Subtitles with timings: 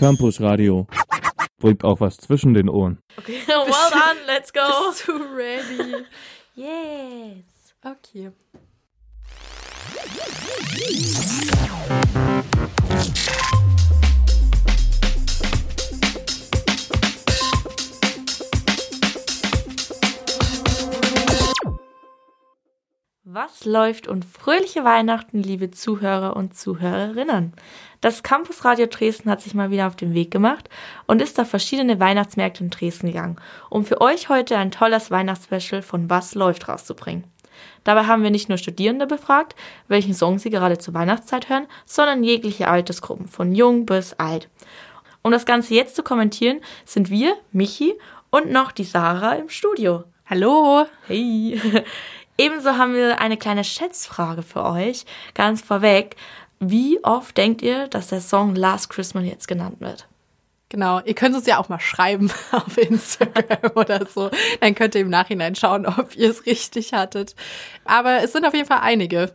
[0.00, 0.86] Campus Radio.
[1.58, 3.02] Bringt auch was zwischen den Ohren.
[3.18, 4.60] Okay, well done, let's go.
[4.88, 6.06] Bist du ready?
[6.56, 7.74] Yes.
[7.82, 8.32] Okay.
[23.32, 27.52] Was läuft und fröhliche Weihnachten, liebe Zuhörer und Zuhörerinnen.
[28.00, 30.68] Das Campusradio Dresden hat sich mal wieder auf den Weg gemacht
[31.06, 33.36] und ist auf verschiedene Weihnachtsmärkte in Dresden gegangen,
[33.68, 37.22] um für euch heute ein tolles Weihnachtsspecial von Was läuft rauszubringen.
[37.84, 39.54] Dabei haben wir nicht nur Studierende befragt,
[39.86, 44.48] welchen Song sie gerade zur Weihnachtszeit hören, sondern jegliche Altersgruppen, von jung bis alt.
[45.22, 47.94] Um das Ganze jetzt zu kommentieren, sind wir, Michi
[48.30, 50.02] und noch die Sarah im Studio.
[50.30, 50.86] Hallo.
[51.06, 51.60] Hey.
[52.40, 55.04] Ebenso haben wir eine kleine Schätzfrage für euch.
[55.34, 56.16] Ganz vorweg.
[56.58, 60.08] Wie oft denkt ihr, dass der Song Last Christmas jetzt genannt wird?
[60.70, 64.30] Genau, ihr könnt uns ja auch mal schreiben auf Instagram oder so.
[64.62, 67.36] Dann könnt ihr im Nachhinein schauen, ob ihr es richtig hattet.
[67.84, 69.34] Aber es sind auf jeden Fall einige.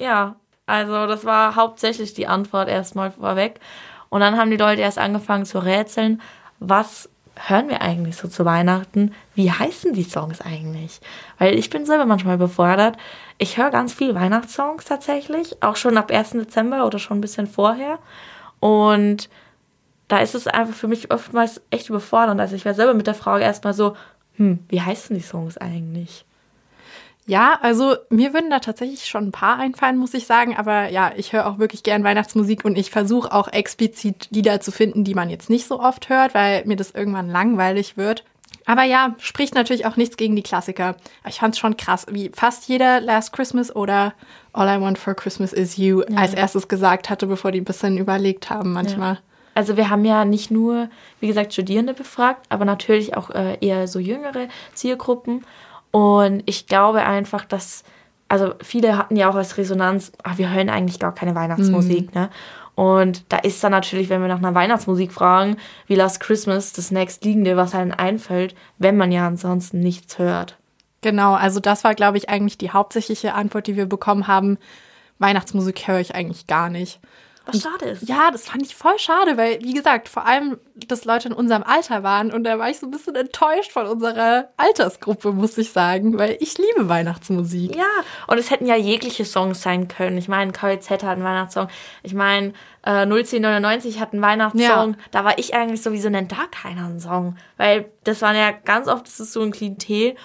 [0.00, 0.34] Ja,
[0.66, 3.60] also das war hauptsächlich die Antwort erstmal vorweg.
[4.08, 6.20] Und dann haben die Leute erst angefangen zu rätseln,
[6.58, 7.08] was
[7.48, 9.14] hören wir eigentlich so zu Weihnachten?
[9.34, 11.00] Wie heißen die Songs eigentlich?
[11.38, 12.96] Weil ich bin selber manchmal befordert.
[13.38, 16.30] Ich höre ganz viel Weihnachtssongs tatsächlich, auch schon ab 1.
[16.32, 17.98] Dezember oder schon ein bisschen vorher.
[18.60, 19.30] Und
[20.08, 22.40] da ist es einfach für mich oftmals echt überfordernd.
[22.40, 23.96] Also ich war selber mit der Frage erstmal so,
[24.34, 26.24] hm, wie heißen die Songs eigentlich?
[27.30, 30.56] Ja, also mir würden da tatsächlich schon ein paar einfallen, muss ich sagen.
[30.56, 34.72] Aber ja, ich höre auch wirklich gern Weihnachtsmusik und ich versuche auch explizit Lieder zu
[34.72, 38.24] finden, die man jetzt nicht so oft hört, weil mir das irgendwann langweilig wird.
[38.66, 40.96] Aber ja, spricht natürlich auch nichts gegen die Klassiker.
[41.24, 44.12] Ich fand es schon krass, wie fast jeder Last Christmas oder
[44.52, 46.16] All I Want for Christmas is You ja.
[46.16, 49.14] als erstes gesagt hatte, bevor die ein bisschen überlegt haben manchmal.
[49.14, 49.20] Ja.
[49.54, 50.88] Also wir haben ja nicht nur,
[51.20, 55.44] wie gesagt, Studierende befragt, aber natürlich auch äh, eher so jüngere Zielgruppen.
[55.90, 57.84] Und ich glaube einfach, dass,
[58.28, 62.20] also viele hatten ja auch als Resonanz, ach, wir hören eigentlich gar keine Weihnachtsmusik, mhm.
[62.20, 62.30] ne?
[62.76, 65.56] Und da ist dann natürlich, wenn wir nach einer Weihnachtsmusik fragen,
[65.86, 70.56] wie Last Christmas das nächstliegende, was einem einfällt, wenn man ja ansonsten nichts hört.
[71.02, 74.56] Genau, also das war, glaube ich, eigentlich die hauptsächliche Antwort, die wir bekommen haben.
[75.18, 77.00] Weihnachtsmusik höre ich eigentlich gar nicht.
[77.52, 78.08] Was schade ist.
[78.08, 81.62] Ja, das fand ich voll schade, weil, wie gesagt, vor allem, dass Leute in unserem
[81.62, 85.72] Alter waren und da war ich so ein bisschen enttäuscht von unserer Altersgruppe, muss ich
[85.72, 87.76] sagen, weil ich liebe Weihnachtsmusik.
[87.76, 87.84] Ja,
[88.26, 90.18] und es hätten ja jegliche Songs sein können.
[90.18, 91.68] Ich meine, KZ hat einen Weihnachtssong.
[92.02, 92.52] Ich meine,
[92.82, 94.92] äh, 01099 hat einen Weihnachtssong.
[94.92, 94.98] Ja.
[95.10, 97.36] Da war ich eigentlich sowieso, nennt da keiner einen Song.
[97.56, 100.16] Weil das waren ja ganz oft, das ist so ein Klientel,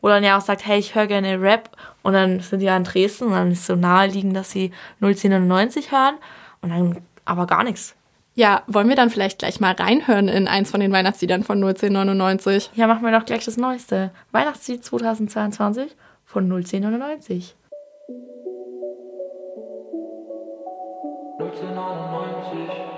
[0.00, 1.70] wo dann ja auch sagt, hey, ich höre gerne Rap.
[2.02, 4.72] Und dann sind die ja in Dresden und dann ist es so naheliegend, dass sie
[5.00, 6.16] 01099 hören.
[6.62, 7.94] Und dann aber gar nichts.
[8.34, 12.70] Ja, wollen wir dann vielleicht gleich mal reinhören in eins von den Weihnachtsliedern von 01099?
[12.74, 14.10] Ja, machen wir doch gleich das Neueste.
[14.30, 17.54] Weihnachtslied 2022 von 01099.
[21.38, 22.92] 01099.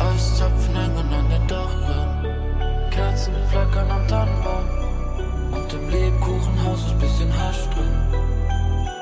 [0.00, 4.27] Eiszapfen hängen an den Dachrinnen, Kerzen flackern am Tannenbaum.
[5.72, 8.18] Im Lebkuchenhaus ist bisschen Hasch drin.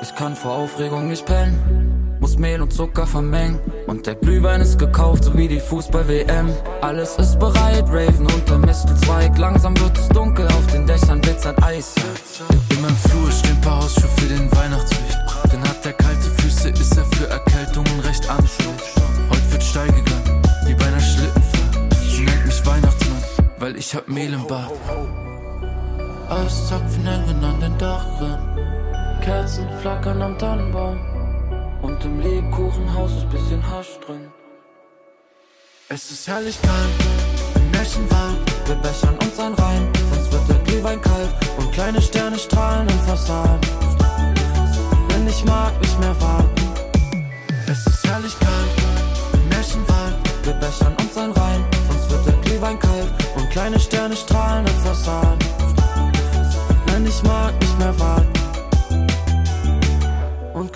[0.01, 2.17] Ich kann vor Aufregung nicht pennen.
[2.19, 3.59] Muss Mehl und Zucker vermengen.
[3.85, 6.49] Und der Glühwein ist gekauft, so wie die Fußball-WM.
[6.81, 9.37] Alles ist bereit, Raven unter Mistelzweig.
[9.37, 11.95] Langsam wird es dunkel, auf den Dächern glitzert Eis.
[12.71, 15.17] In meinem Flur steht ein paar Hausschuhe für den Weihnachtswicht.
[15.51, 18.81] Denn hat der kalte Füße, ist er für Erkältungen recht anfällig.
[19.29, 21.95] Heute wird steil gegangen, wie bei einer Schlittenfahrt.
[22.09, 23.23] Sie nennt mich Weihnachtsmann,
[23.59, 24.71] weil ich hab Mehl im Bad.
[26.29, 28.39] Eiszapfen hängen an den Dachrinnen.
[29.21, 30.99] Kerzen flackern am Tannenbaum.
[31.81, 34.29] Und im Lebkuchenhaus ist bisschen Hasch drin.
[35.87, 38.39] Es ist herrlich kalt im Märchenwald.
[38.65, 41.29] Wir bechern uns ein rein, sonst wird der Glühwein kalt.
[41.57, 43.61] Und kleine Sterne strahlen im Fassaden.
[45.09, 46.61] Denn ich mag nicht mehr warten.
[47.71, 50.15] Es ist herrlich kalt im Märchenwald.
[50.43, 53.13] Wir bechern uns ein rein, sonst wird der Glühwein kalt.
[53.37, 55.36] Und kleine Sterne strahlen im Fassaden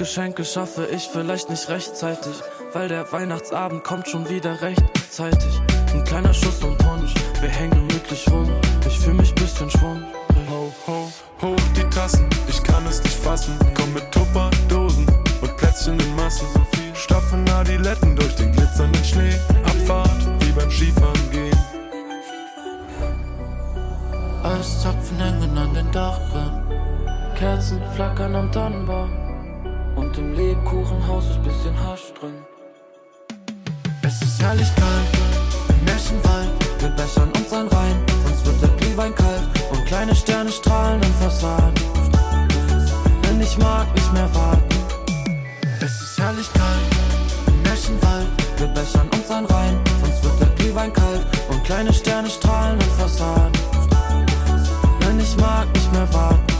[0.02, 2.34] Geschenke schaffe ich vielleicht nicht rechtzeitig,
[2.74, 5.62] weil der Weihnachtsabend kommt schon wieder rechtzeitig.
[5.94, 8.50] Ein kleiner Schuss und Punsch, wir hängen gemütlich rum.
[8.88, 10.02] Ich fühl mich bisschen schwung.
[10.50, 11.12] Ho, ho,
[11.44, 13.56] hoch die Tassen, ich kann es nicht fassen.
[13.76, 15.06] Komm mit Tupperdosen
[15.40, 16.48] und Plätzchen in Massen.
[16.52, 19.40] So viel Stapfen Adiletten durch den glitzernden Schnee.
[19.66, 21.60] Abfahrt wie beim Skifahren gehen.
[24.42, 26.64] Eiszapfen hängen an den Dachen.
[27.38, 29.31] Kerzen flackern am Tannenbaum.
[29.96, 32.36] Und im Lebkuchenhaus ist bisschen Hasch drin.
[34.04, 36.50] Es ist herrlich kalt im Märchenwald.
[36.80, 39.44] Wir bessern uns ein rein, sonst wird der Glühwein kalt.
[39.72, 41.74] Und kleine Sterne strahlen in Fassaden.
[43.24, 44.76] Denn ich mag nicht mehr warten.
[45.80, 48.28] Es ist herrlich kalt im Märchenwald.
[48.58, 51.26] Wir bessern uns ein rein, sonst wird der Glühwein kalt.
[51.50, 53.52] Und kleine Sterne strahlen in Fassaden.
[55.02, 56.51] Denn ich mag nicht mehr warten.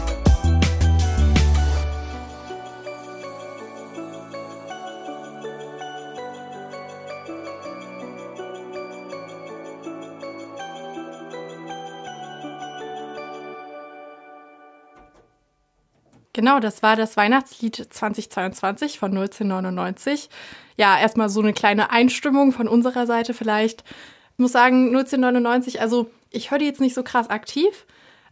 [16.34, 20.30] Genau, das war das Weihnachtslied 2022 von 1999.
[20.78, 23.84] Ja, erstmal so eine kleine Einstimmung von unserer Seite vielleicht.
[24.34, 27.86] Ich muss sagen, 1999, also ich höre die jetzt nicht so krass aktiv,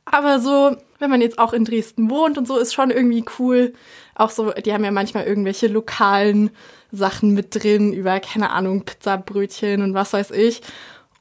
[0.05, 3.73] aber so, wenn man jetzt auch in Dresden wohnt und so, ist schon irgendwie cool.
[4.15, 6.51] Auch so, die haben ja manchmal irgendwelche lokalen
[6.91, 10.61] Sachen mit drin, über, keine Ahnung, Pizzabrötchen und was weiß ich.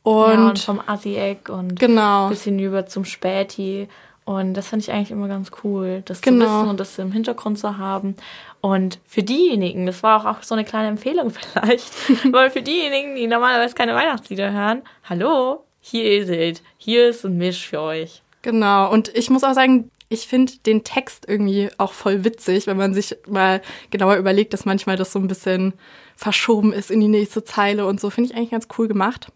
[0.02, 2.28] Und, ja, und vom Assi-Eck und genau.
[2.30, 3.88] bisschen über zum Späti.
[4.28, 6.44] Und das fand ich eigentlich immer ganz cool, das Genau.
[6.44, 8.14] zu wissen und das im Hintergrund zu haben.
[8.60, 11.90] Und für diejenigen, das war auch, auch so eine kleine Empfehlung vielleicht,
[12.30, 17.38] weil für diejenigen, die normalerweise keine Weihnachtslieder hören, hallo, hier ist es, hier ist ein
[17.38, 18.22] Misch für euch.
[18.42, 22.76] Genau, und ich muss auch sagen, ich finde den Text irgendwie auch voll witzig, wenn
[22.76, 25.72] man sich mal genauer überlegt, dass manchmal das so ein bisschen
[26.16, 28.10] verschoben ist in die nächste Zeile und so.
[28.10, 29.32] Finde ich eigentlich ganz cool gemacht.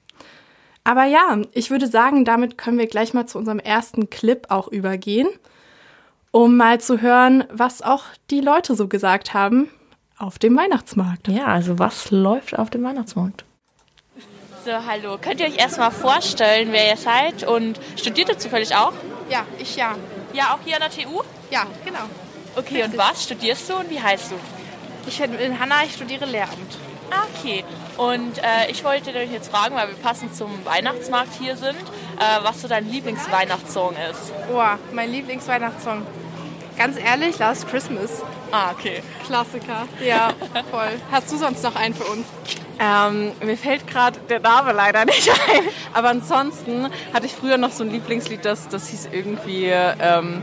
[0.84, 4.68] Aber ja, ich würde sagen, damit können wir gleich mal zu unserem ersten Clip auch
[4.68, 5.28] übergehen,
[6.32, 9.68] um mal zu hören, was auch die Leute so gesagt haben
[10.18, 11.28] auf dem Weihnachtsmarkt.
[11.28, 13.44] Ja, also was läuft auf dem Weihnachtsmarkt?
[14.64, 15.18] So, hallo.
[15.20, 18.92] Könnt ihr euch erstmal vorstellen, wer ihr seid und studiert ihr zufällig auch?
[19.28, 19.96] Ja, ich ja.
[20.32, 21.20] Ja, auch hier an der TU?
[21.50, 22.04] Ja, genau.
[22.54, 24.36] Okay, und was studierst du und wie heißt du?
[25.06, 26.78] Ich bin Hanna, ich studiere Lehramt.
[27.12, 27.64] Ah, okay.
[27.98, 32.42] Und äh, ich wollte dich jetzt fragen, weil wir passend zum Weihnachtsmarkt hier sind, äh,
[32.42, 34.32] was so dein Lieblingsweihnachtssong ist.
[34.52, 34.62] Oh,
[34.92, 36.06] mein Lieblingsweihnachtssong.
[36.78, 38.22] Ganz ehrlich, Last Christmas.
[38.50, 39.02] Ah, okay.
[39.26, 39.86] Klassiker.
[40.04, 40.32] Ja,
[40.70, 40.88] voll.
[41.10, 42.26] Hast du sonst noch einen für uns?
[42.78, 45.64] Ähm, mir fällt gerade der Name leider nicht ein.
[45.92, 50.42] Aber ansonsten hatte ich früher noch so ein Lieblingslied, das, das hieß irgendwie, ähm,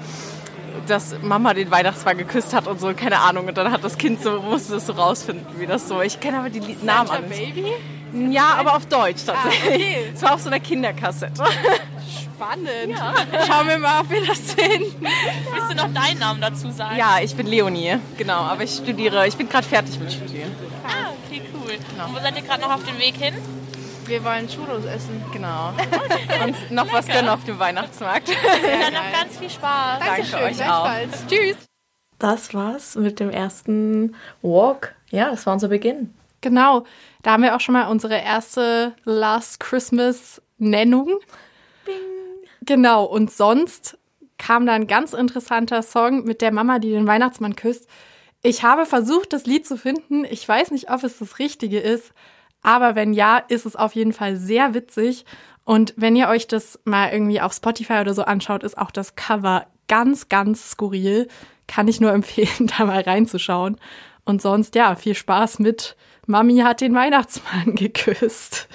[0.88, 3.48] dass Mama den Weihnachtsmann geküsst hat und so, keine Ahnung.
[3.48, 6.02] Und dann hat das Kind so, musste das so rausfinden, wie das so.
[6.02, 7.56] Ich kenne aber die Lied Namen nicht.
[7.56, 7.74] Baby?
[8.32, 9.74] Ja, aber auf Deutsch tatsächlich.
[9.76, 10.12] okay.
[10.14, 11.44] Es war auf so einer Kinderkassette.
[12.34, 12.98] Spannend.
[13.48, 14.96] Schauen wir mal, ob wir das finden.
[15.02, 16.98] Willst du noch deinen Namen dazu sagen?
[16.98, 18.40] Ja, ich bin Leonie, genau.
[18.40, 20.52] Aber ich studiere, ich bin gerade fertig mit Studieren.
[20.88, 21.74] Ah, okay, cool.
[22.06, 23.36] Und wo seid ihr gerade noch auf dem Weg hin?
[24.10, 25.24] Wir wollen Churros essen.
[25.32, 25.70] Genau.
[26.44, 28.30] Und noch was gönnen auf dem Weihnachtsmarkt.
[28.64, 30.00] Dann noch ganz viel Spaß.
[30.00, 30.90] Danke euch auch.
[31.28, 31.58] Tschüss.
[32.18, 34.96] Das war's mit dem ersten Walk.
[35.12, 36.12] Ja, das war unser Beginn.
[36.42, 36.86] Genau,
[37.22, 41.20] da haben wir auch schon mal unsere erste Last Christmas Nennung.
[42.62, 44.00] Genau, und sonst
[44.40, 47.88] kam da ein ganz interessanter Song mit der Mama, die den Weihnachtsmann küsst.
[48.42, 50.26] Ich habe versucht, das Lied zu finden.
[50.26, 52.12] Ich weiß nicht, ob es das Richtige ist,
[52.62, 55.26] aber wenn ja, ist es auf jeden Fall sehr witzig.
[55.64, 59.16] Und wenn ihr euch das mal irgendwie auf Spotify oder so anschaut, ist auch das
[59.16, 61.28] Cover ganz, ganz skurril.
[61.68, 63.78] Kann ich nur empfehlen, da mal reinzuschauen.
[64.26, 65.96] Und sonst, ja, viel Spaß mit
[66.28, 68.68] Mami hat den Weihnachtsmann geküsst.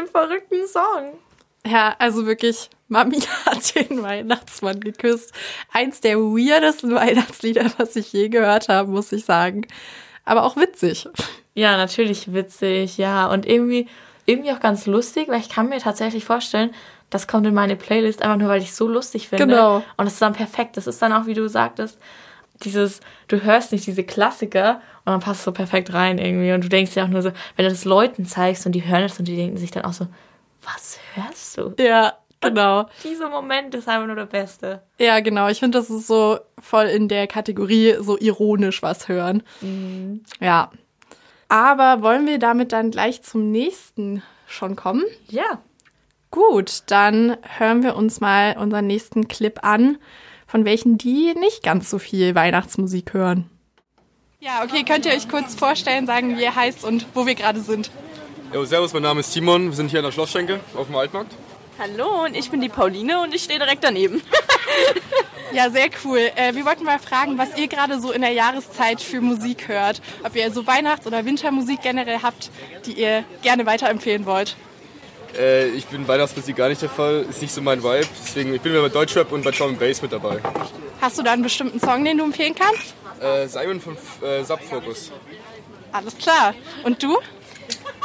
[0.00, 1.18] Dem verrückten Song.
[1.66, 5.32] Ja, also wirklich, Mami hat den Weihnachtsmann geküsst.
[5.72, 9.66] Eins der weirdesten Weihnachtslieder, was ich je gehört habe, muss ich sagen.
[10.24, 11.08] Aber auch witzig.
[11.54, 13.26] Ja, natürlich witzig, ja.
[13.26, 13.88] Und irgendwie,
[14.26, 16.72] irgendwie auch ganz lustig, weil ich kann mir tatsächlich vorstellen,
[17.10, 19.46] das kommt in meine Playlist einfach nur, weil ich es so lustig finde.
[19.46, 19.82] Genau.
[19.96, 20.76] Und es ist dann perfekt.
[20.76, 21.98] Das ist dann auch, wie du sagtest,
[22.64, 26.52] dieses, du hörst nicht diese Klassiker und dann passt es so perfekt rein irgendwie.
[26.52, 29.04] Und du denkst ja auch nur so, wenn du das Leuten zeigst und die hören
[29.04, 30.06] es und die denken sich dann auch so,
[30.62, 31.74] was hörst du?
[31.82, 32.86] Ja, genau.
[33.02, 34.82] Dieser Moment ist einfach nur der beste.
[34.98, 35.48] Ja, genau.
[35.48, 39.42] Ich finde, das ist so voll in der Kategorie so ironisch was hören.
[39.60, 40.22] Mhm.
[40.40, 40.70] Ja.
[41.48, 45.04] Aber wollen wir damit dann gleich zum nächsten schon kommen?
[45.28, 45.60] Ja.
[46.30, 49.98] Gut, dann hören wir uns mal unseren nächsten Clip an,
[50.50, 53.48] von welchen die nicht ganz so viel Weihnachtsmusik hören.
[54.40, 57.60] Ja, okay, könnt ihr euch kurz vorstellen, sagen, wie ihr heißt und wo wir gerade
[57.60, 57.90] sind?
[58.52, 59.66] Jo, servus, mein Name ist Timon.
[59.66, 61.32] Wir sind hier an der Schlossschenke auf dem Altmarkt.
[61.78, 64.22] Hallo, und ich bin die Pauline und ich stehe direkt daneben.
[65.52, 66.30] Ja, sehr cool.
[66.36, 70.00] Äh, wir wollten mal fragen, was ihr gerade so in der Jahreszeit für Musik hört.
[70.22, 72.50] Ob ihr so Weihnachts- oder Wintermusik generell habt,
[72.86, 74.56] die ihr gerne weiterempfehlen wollt.
[75.38, 78.06] Äh, ich bin Weihnachtsmusik gar nicht der Fall, ist nicht so mein Vibe.
[78.22, 80.38] Deswegen ich bin ich bei Deutschrap und bei Drum Bass mit dabei.
[81.00, 82.94] Hast du da einen bestimmten Song, den du empfehlen kannst?
[83.20, 85.12] Äh, Simon von äh, Subfocus.
[85.92, 86.54] Alles klar.
[86.84, 87.18] Und du?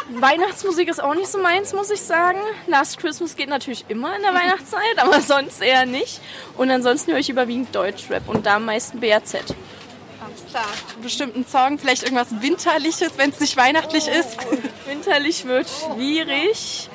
[0.10, 2.39] Weihnachtsmusik ist auch nicht so meins, muss ich sagen.
[2.67, 6.22] Last Christmas geht natürlich immer in der Weihnachtszeit, aber sonst eher nicht.
[6.58, 9.36] Und ansonsten höre ich überwiegend Deutschrap und da am meisten BRZ.
[9.36, 10.65] Alles klar.
[10.94, 14.38] Einen bestimmten Song, vielleicht irgendwas Winterliches, wenn es nicht weihnachtlich ist.
[14.86, 16.89] Winterlich wird schwierig,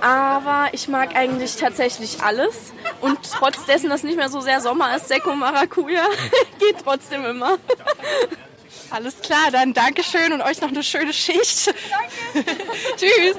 [0.00, 2.72] aber ich mag eigentlich tatsächlich alles.
[3.00, 6.04] Und trotz dessen, dass nicht mehr so sehr Sommer ist, Sekko Maracuja
[6.58, 7.58] geht trotzdem immer.
[8.90, 11.72] Alles klar, dann Dankeschön und euch noch eine schöne Schicht.
[12.96, 13.36] Tschüss.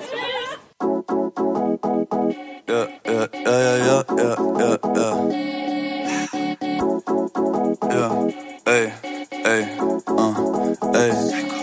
[2.67, 5.51] Ja, ja, ja, ja, ja, ja, ja.
[7.91, 8.27] Ja,
[8.65, 8.91] ey,
[9.43, 9.67] ey,
[10.09, 11.60] uh, ey.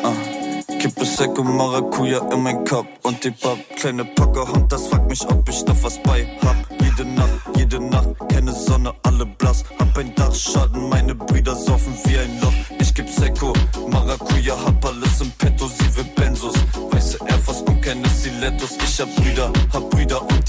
[0.79, 3.59] Kippe Secco Maracuja in mein Cup und die Pub.
[3.77, 6.57] Kleine Packerhand, das fragt mich, ob ich noch was bei hab.
[6.81, 9.65] Jede Nacht, jede Nacht, keine Sonne, alle blass.
[9.79, 12.53] Hab ein Dachschaden, meine Brüder saufen wie ein Loch.
[12.79, 13.53] Ich geb Secco,
[13.91, 16.55] Maracuja, hab alles im Petto, sie will Benzos.
[16.93, 18.77] Weiße Air Force und keine Stilettos.
[18.81, 20.48] Ich hab Brüder, hab Brüder und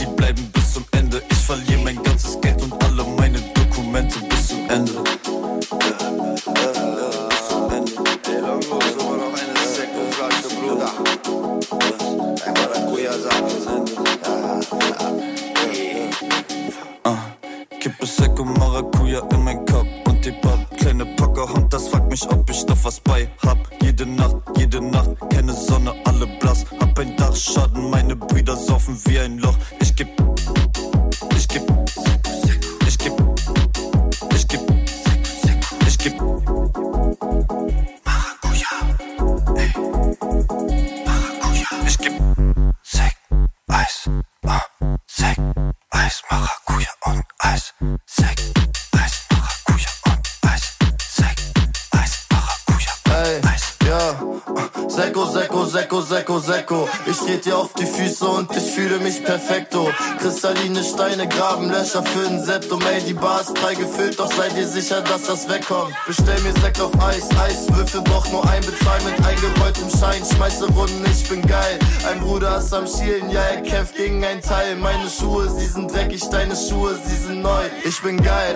[60.50, 62.82] Kristalline Steine graben Löcher für ein Septum.
[62.82, 65.94] Ey, die Bar ist prall gefüllt, doch seid ihr sicher, dass das wegkommt.
[66.08, 70.24] Bestell mir Sekt auf Eis, Eiswürfel braucht nur ein Bezahl mit eingerolltem Schein.
[70.26, 71.78] Schmeiße Runden, ich bin geil.
[72.10, 74.76] Ein Bruder ist am Schielen, ja, er kämpft gegen ein Teil.
[74.78, 77.66] Meine Schuhe, sie sind dreckig, deine Schuhe, sie sind neu.
[77.84, 78.56] Ich bin geil.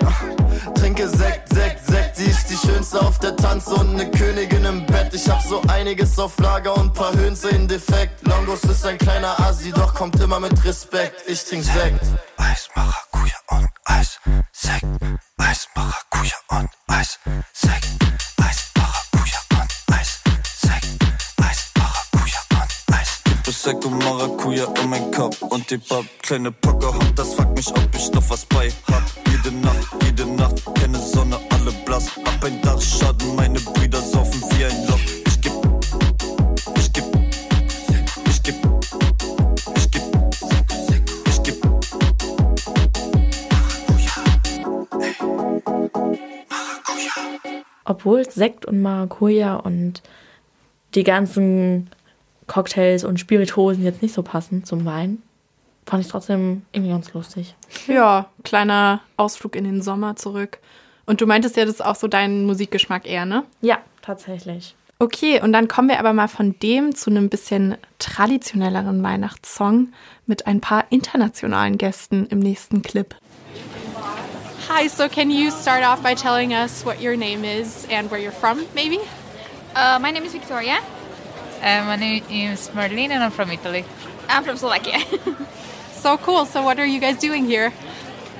[0.74, 2.16] Trinke Sekt, Sekt, Sekt.
[2.16, 5.12] Sie ist die schönste auf der Tanze und eine Königin im Bett.
[5.12, 8.26] Ich hab so einiges auf Lager und paar Hönse in Defekt.
[8.26, 11.22] Longos ist ein kleiner Asi, doch kommt immer mit Respekt.
[11.26, 12.04] Ich trink Sekt.
[12.36, 14.18] Eis, Maracuja und Eis.
[14.52, 14.84] Sekt,
[15.38, 17.18] Eis, Maracuja und Eis.
[17.52, 17.86] Sekt,
[18.42, 20.20] Eis, Maracuja und Eis.
[20.56, 20.86] Sekt,
[21.42, 23.22] Eis, Maracuja und Eis.
[23.24, 26.04] Kippe Secco Maracuja in mein Cup und die Pub.
[26.22, 29.23] Kleine Packerhand, das fragt mich, ob ich noch was bei hab.
[29.44, 32.16] Jede Nacht, jede Nacht, keine Sonne, alle blass.
[32.16, 34.98] Hab ein Dachschaden, meine Brüder saufen wie ein Loch.
[35.26, 35.52] Ich geb,
[36.78, 37.04] ich geb,
[38.26, 38.54] ich geb,
[39.76, 40.02] ich geb,
[41.26, 41.56] ich geb.
[47.84, 50.02] Obwohl Sekt und Maracuja und
[50.94, 51.90] die ganzen
[52.46, 55.20] Cocktails und Spiritosen jetzt nicht so passen zum Wein,
[55.86, 57.54] fand ich trotzdem irgendwie ganz lustig.
[57.86, 60.58] Ja, kleiner Ausflug in den Sommer zurück.
[61.06, 63.44] Und du meintest ja, das ist auch so dein Musikgeschmack eher, ne?
[63.60, 64.74] Ja, tatsächlich.
[64.98, 69.88] Okay, und dann kommen wir aber mal von dem zu einem bisschen traditionelleren Weihnachtssong
[70.24, 73.14] mit ein paar internationalen Gästen im nächsten Clip.
[74.68, 78.18] Hi, so can you start off by telling us what your name is and where
[78.18, 78.98] you're from, maybe?
[79.74, 80.78] Uh, my name is Victoria.
[81.60, 83.84] Uh, my name is Marlene and I'm from Italy.
[84.28, 84.98] I'm from Slovakia.
[86.04, 86.44] so cool.
[86.44, 87.72] So what are you guys doing here?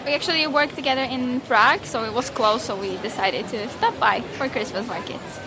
[0.04, 3.98] We actually work together in Prague, so it was close, so we decided to stop
[3.98, 5.40] by for Christmas markets.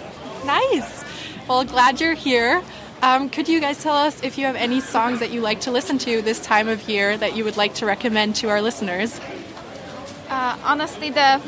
[0.43, 1.05] Nice.
[1.47, 2.63] Well, glad you're here.
[3.03, 5.71] Um, could you guys tell us if you have any songs that you like to
[5.71, 9.21] listen to this time of year that you would like to recommend to our listeners?
[10.27, 11.39] Uh, honestly, the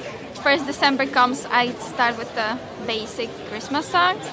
[0.43, 4.23] first December comes, I start with the basic Christmas songs,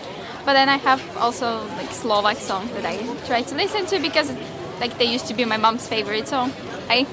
[0.44, 4.28] but then I have also like Slovak songs that I try to listen to because
[4.80, 6.50] like they used to be my mom's favorite, so
[6.88, 7.06] I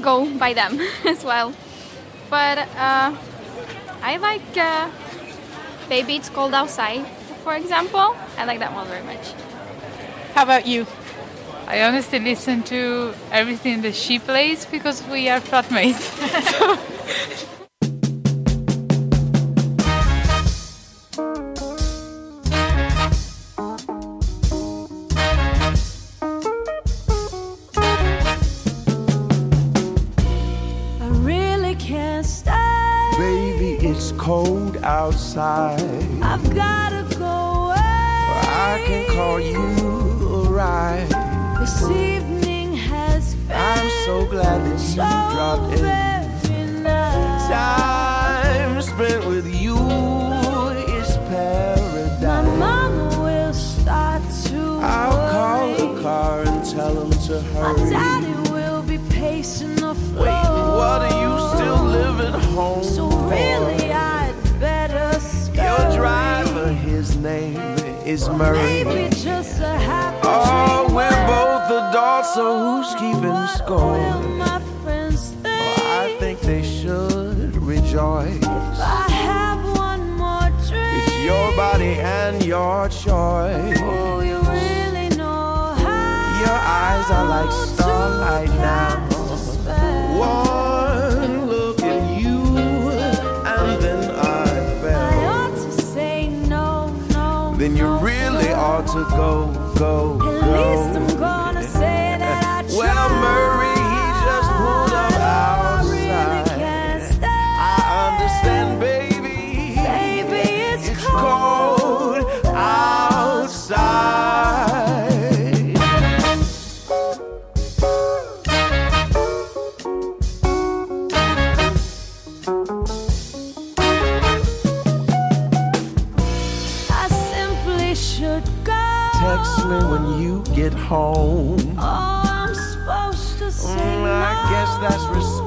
[0.00, 1.54] go by them as well.
[2.30, 3.14] But uh,
[4.02, 4.90] I like uh,
[5.88, 7.06] "Baby It's Cold Outside,"
[7.42, 8.16] for example.
[8.36, 9.32] I like that one very much.
[10.34, 10.86] How about you?
[11.66, 16.10] I honestly listen to everything that she plays because we are flatmates.
[17.40, 17.53] I
[35.08, 35.80] outside.
[36.22, 37.26] I've gotta go
[37.66, 37.76] away.
[37.76, 41.08] I can call you a ride.
[41.60, 46.82] This evening has been I'm so glad that you so dropped in.
[46.82, 47.48] nice.
[47.52, 49.76] Time spent with you
[50.98, 52.22] is paradise.
[52.22, 57.82] My mama will start to I'll call the car and tell him to hurry.
[57.84, 60.24] My daddy will be pacing the floor.
[60.24, 60.48] Wait,
[60.80, 62.82] What are you still living home
[68.14, 68.84] is Murray.
[68.84, 70.94] Maybe just a happy Oh, dream.
[70.96, 73.98] we're both adults, so who's keeping score?
[73.98, 78.42] Will my friends think I think they should rejoice.
[78.44, 81.08] I have one more drink?
[81.08, 83.78] It's your body and your choice.
[83.82, 89.03] Oh, you really know how Your eyes are like starlight now.
[99.10, 101.13] Go, go, go.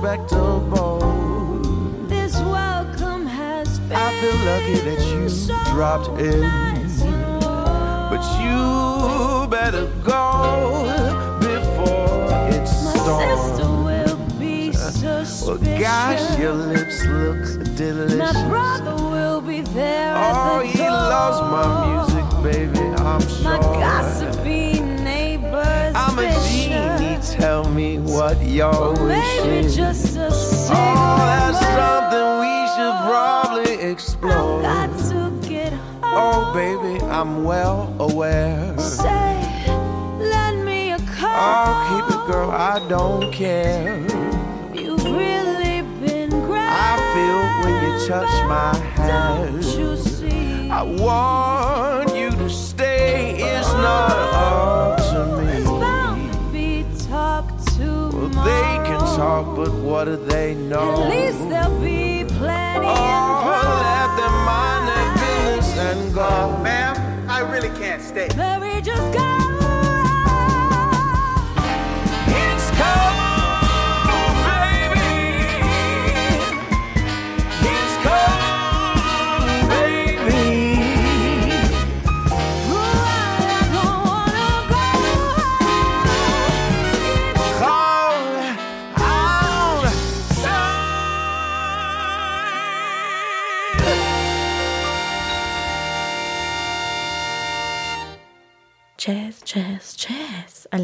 [0.07, 0.99] Respectable.
[2.07, 6.39] This welcome has been I feel lucky that you so dropped in.
[6.41, 7.01] nice.
[8.09, 10.87] But you better go
[11.39, 15.43] before it's My sister will be suspicious.
[15.45, 18.17] Well, gosh, your lips look delicious.
[18.17, 20.89] My brother will be there Oh, at the he door.
[20.91, 22.76] loves my music, baby,
[28.27, 31.75] what your wish Maybe just a Oh, single that's word.
[31.79, 34.61] something we should probably explore.
[34.61, 35.71] Got to get
[36.03, 38.77] Oh, baby, I'm well aware.
[38.79, 39.31] Say,
[40.19, 41.39] lend me a call.
[41.47, 43.99] Oh, keep it, girl, I don't care.
[44.73, 46.69] You've really been great.
[46.91, 49.61] I feel when you touch my hand.
[49.61, 50.69] Don't you see?
[50.69, 53.35] I want you to stay.
[53.39, 54.76] It's not up
[58.43, 61.03] they can talk, but what do they know?
[61.03, 66.57] At least there'll be plenty Oh, let them mind their business and go.
[66.63, 68.27] Ma'am, I really can't stay.
[68.35, 69.36] Maybe just go.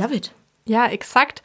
[0.03, 0.31] Love it.
[0.65, 1.41] Ja, exakt.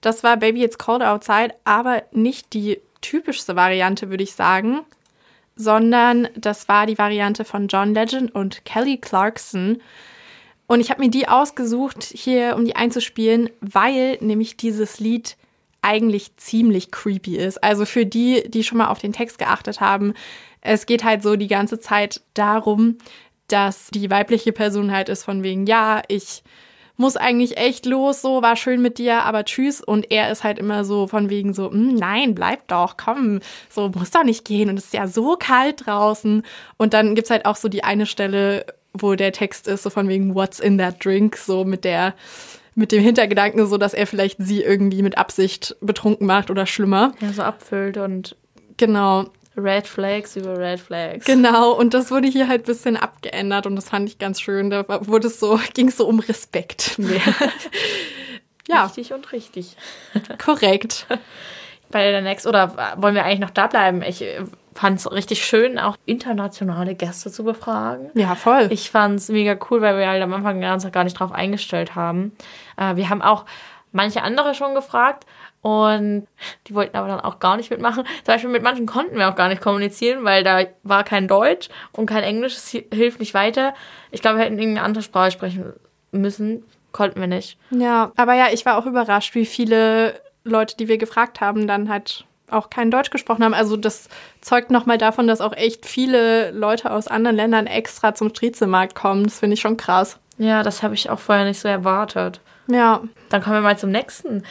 [0.00, 4.80] Das war Baby It's Cold Outside, aber nicht die typischste Variante, würde ich sagen,
[5.56, 9.80] sondern das war die Variante von John Legend und Kelly Clarkson.
[10.66, 15.36] Und ich habe mir die ausgesucht, hier um die einzuspielen, weil nämlich dieses Lied
[15.82, 17.62] eigentlich ziemlich creepy ist.
[17.62, 20.14] Also für die, die schon mal auf den Text geachtet haben,
[20.60, 22.98] es geht halt so die ganze Zeit darum,
[23.48, 26.42] dass die weibliche Person halt ist von wegen, ja, ich
[26.96, 29.80] muss eigentlich echt los, so war schön mit dir, aber tschüss.
[29.80, 33.88] Und er ist halt immer so von wegen so, "Mm, nein, bleib doch, komm, so
[33.94, 36.42] muss doch nicht gehen und es ist ja so kalt draußen.
[36.76, 40.08] Und dann gibt's halt auch so die eine Stelle, wo der Text ist, so von
[40.08, 42.14] wegen What's in that drink, so mit der
[42.74, 47.12] mit dem Hintergedanken, so dass er vielleicht sie irgendwie mit Absicht betrunken macht oder schlimmer.
[47.20, 48.36] Ja, so abfüllt und
[48.78, 49.26] Genau.
[49.56, 51.26] Red Flags über Red Flags.
[51.26, 54.70] Genau, und das wurde hier halt ein bisschen abgeändert und das fand ich ganz schön.
[54.70, 57.20] Da wurde es so, ging es so um Respekt mehr.
[58.68, 59.76] ja, Richtig und richtig.
[60.42, 61.06] korrekt.
[61.90, 64.02] Bei der Next, oder wollen wir eigentlich noch da bleiben?
[64.02, 64.24] Ich
[64.74, 68.10] fand es richtig schön, auch internationale Gäste zu befragen.
[68.14, 68.68] Ja, voll.
[68.70, 72.32] Ich fand es mega cool, weil wir halt am Anfang gar nicht drauf eingestellt haben.
[72.78, 73.44] Äh, wir haben auch
[73.92, 75.26] manche andere schon gefragt
[75.62, 76.26] und
[76.66, 78.04] die wollten aber dann auch gar nicht mitmachen.
[78.04, 81.68] Zum Beispiel mit manchen konnten wir auch gar nicht kommunizieren, weil da war kein Deutsch
[81.92, 82.56] und kein Englisch.
[82.56, 83.72] Es hi- hilft nicht weiter.
[84.10, 85.72] Ich glaube, wir hätten irgendeine andere Sprache sprechen
[86.10, 86.64] müssen.
[86.92, 87.56] Konnten wir nicht.
[87.70, 91.88] Ja, aber ja, ich war auch überrascht, wie viele Leute, die wir gefragt haben, dann
[91.88, 93.54] halt auch kein Deutsch gesprochen haben.
[93.54, 94.10] Also das
[94.42, 99.24] zeugt nochmal davon, dass auch echt viele Leute aus anderen Ländern extra zum Striezelmarkt kommen.
[99.24, 100.18] Das finde ich schon krass.
[100.36, 102.40] Ja, das habe ich auch vorher nicht so erwartet.
[102.66, 103.00] Ja.
[103.30, 104.42] Dann kommen wir mal zum nächsten.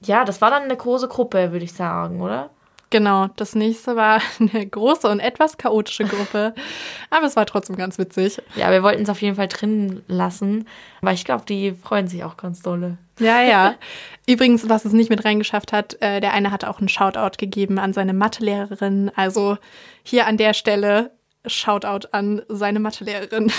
[0.00, 2.50] Ja, das war dann eine große Gruppe, würde ich sagen, oder?
[2.90, 6.54] Genau, das nächste war eine große und etwas chaotische Gruppe.
[7.10, 8.40] Aber es war trotzdem ganz witzig.
[8.54, 10.66] Ja, wir wollten es auf jeden Fall drin lassen,
[11.02, 12.96] weil ich glaube, die freuen sich auch ganz dolle.
[13.18, 13.74] Ja, ja.
[14.26, 17.78] Übrigens, was es nicht mit reingeschafft hat, äh, der eine hat auch einen Shoutout gegeben
[17.78, 19.10] an seine Mathelehrerin.
[19.14, 19.58] Also
[20.02, 21.10] hier an der Stelle
[21.46, 23.52] Shoutout an seine Mathelehrerin,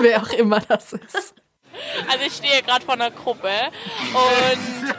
[0.00, 1.34] wer auch immer das ist.
[2.10, 3.50] Also ich stehe gerade vor einer Gruppe
[4.12, 4.94] und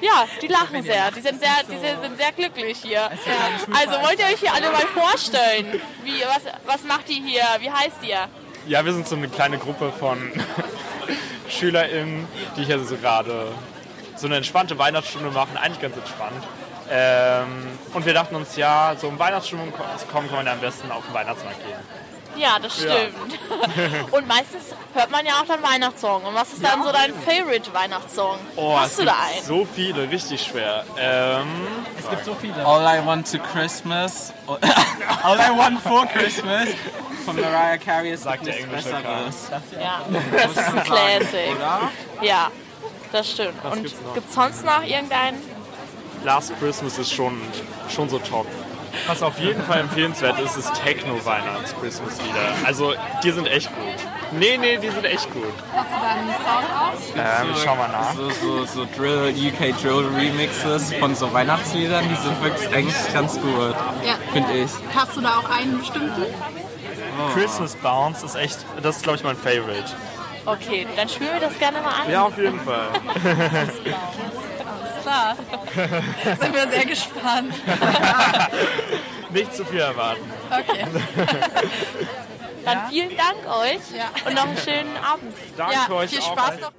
[0.00, 1.10] ja, die lachen sehr.
[1.10, 3.10] Die sind sehr, die sind sind sehr glücklich hier.
[3.74, 5.80] Also wollt ihr euch hier alle mal vorstellen?
[6.04, 7.44] Wie, was, was macht ihr hier?
[7.60, 8.28] Wie heißt ihr?
[8.66, 10.32] Ja, wir sind so eine kleine Gruppe von
[11.48, 13.52] SchülerInnen, die hier so gerade
[14.16, 16.44] so eine entspannte Weihnachtsstunde machen, eigentlich ganz entspannt.
[16.90, 20.60] Ähm, und wir dachten uns, ja, so um Weihnachtsstimmung zu kommen, kann man ja am
[20.60, 21.78] besten auf den Weihnachtsmarkt gehen.
[22.36, 22.92] Ja, das Ja.
[22.92, 24.12] stimmt.
[24.12, 26.24] Und meistens hört man ja auch dann Weihnachtssong.
[26.24, 28.38] Und was ist dann so dein Favorite Weihnachtssong?
[28.56, 29.44] Oh, es Hast du gibt da einen?
[29.44, 30.84] so viele, richtig schwer.
[30.98, 31.46] Ähm,
[31.98, 32.64] es gibt so viele.
[32.66, 34.32] All I Want to Christmas.
[35.22, 36.68] All I Want for Christmas
[37.24, 39.50] von Mariah Carey ist Sagt der englische Besseres.
[39.80, 40.00] Ja,
[40.32, 41.56] das ist ein Classic.
[41.56, 41.90] Oder?
[42.22, 42.50] Ja,
[43.12, 43.54] das stimmt.
[43.62, 44.14] Was Und gibt's noch?
[44.14, 45.38] gibt's sonst noch irgendeinen?
[46.24, 47.40] Last Christmas ist schon,
[47.88, 48.46] schon so top.
[49.06, 52.66] Was auf jeden Fall empfehlenswert ist, ist Techno-Weihnachts-Christmas-Lieder.
[52.66, 53.94] Also, die sind echt gut.
[54.32, 55.44] Nee, nee, die sind echt gut.
[55.74, 57.42] Hast du da einen Song aus?
[57.44, 58.14] Ähm, ich schau mal nach.
[58.14, 63.40] So, so, so Drill, UK Drill Remixes von so Weihnachtsliedern, die sind wirklich eigentlich ganz
[63.40, 63.74] gut.
[64.04, 64.16] Ja.
[64.32, 64.70] Finde ich.
[64.94, 66.24] Hast du da auch einen bestimmten?
[67.34, 69.92] Christmas Bounce ist echt, das ist glaube ich mein Favorite.
[70.46, 72.10] Okay, dann spielen wir das gerne mal an.
[72.10, 72.88] Ja, auf jeden Fall.
[75.02, 75.36] Klar.
[76.40, 77.54] Sind wir sehr gespannt.
[79.30, 80.22] Nicht zu viel erwarten.
[80.50, 80.84] Okay.
[82.64, 83.80] Dann vielen Dank euch
[84.26, 85.34] und noch einen schönen Abend.
[85.56, 86.32] Danke ja, euch viel auch.
[86.32, 86.72] Spaß noch.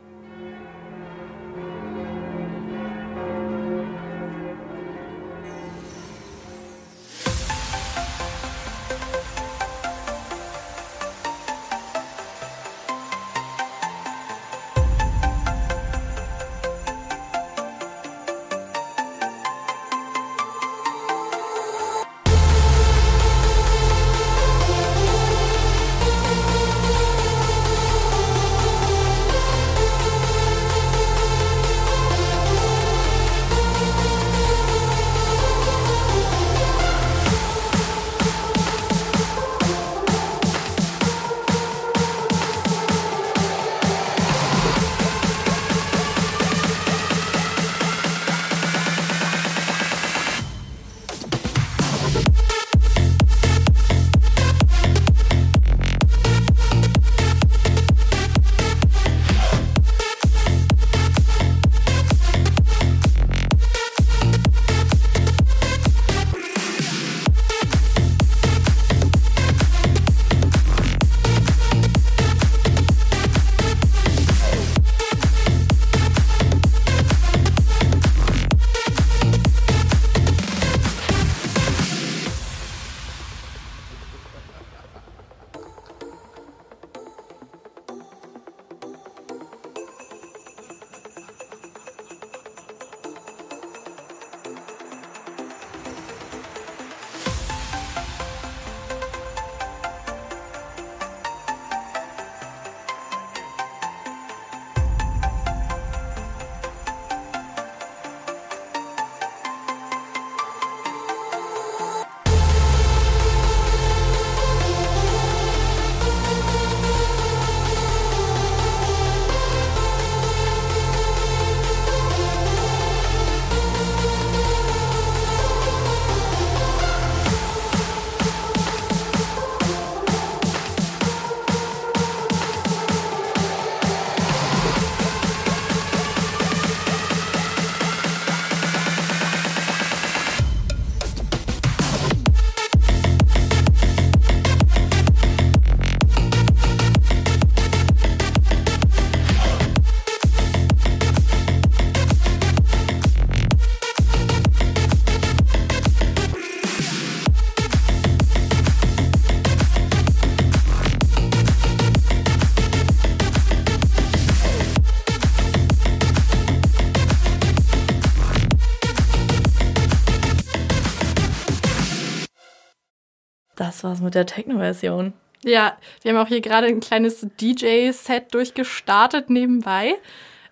[173.79, 175.13] Das war's mit der Techno-Version.
[175.43, 179.95] Ja, wir haben auch hier gerade ein kleines DJ-Set durchgestartet nebenbei.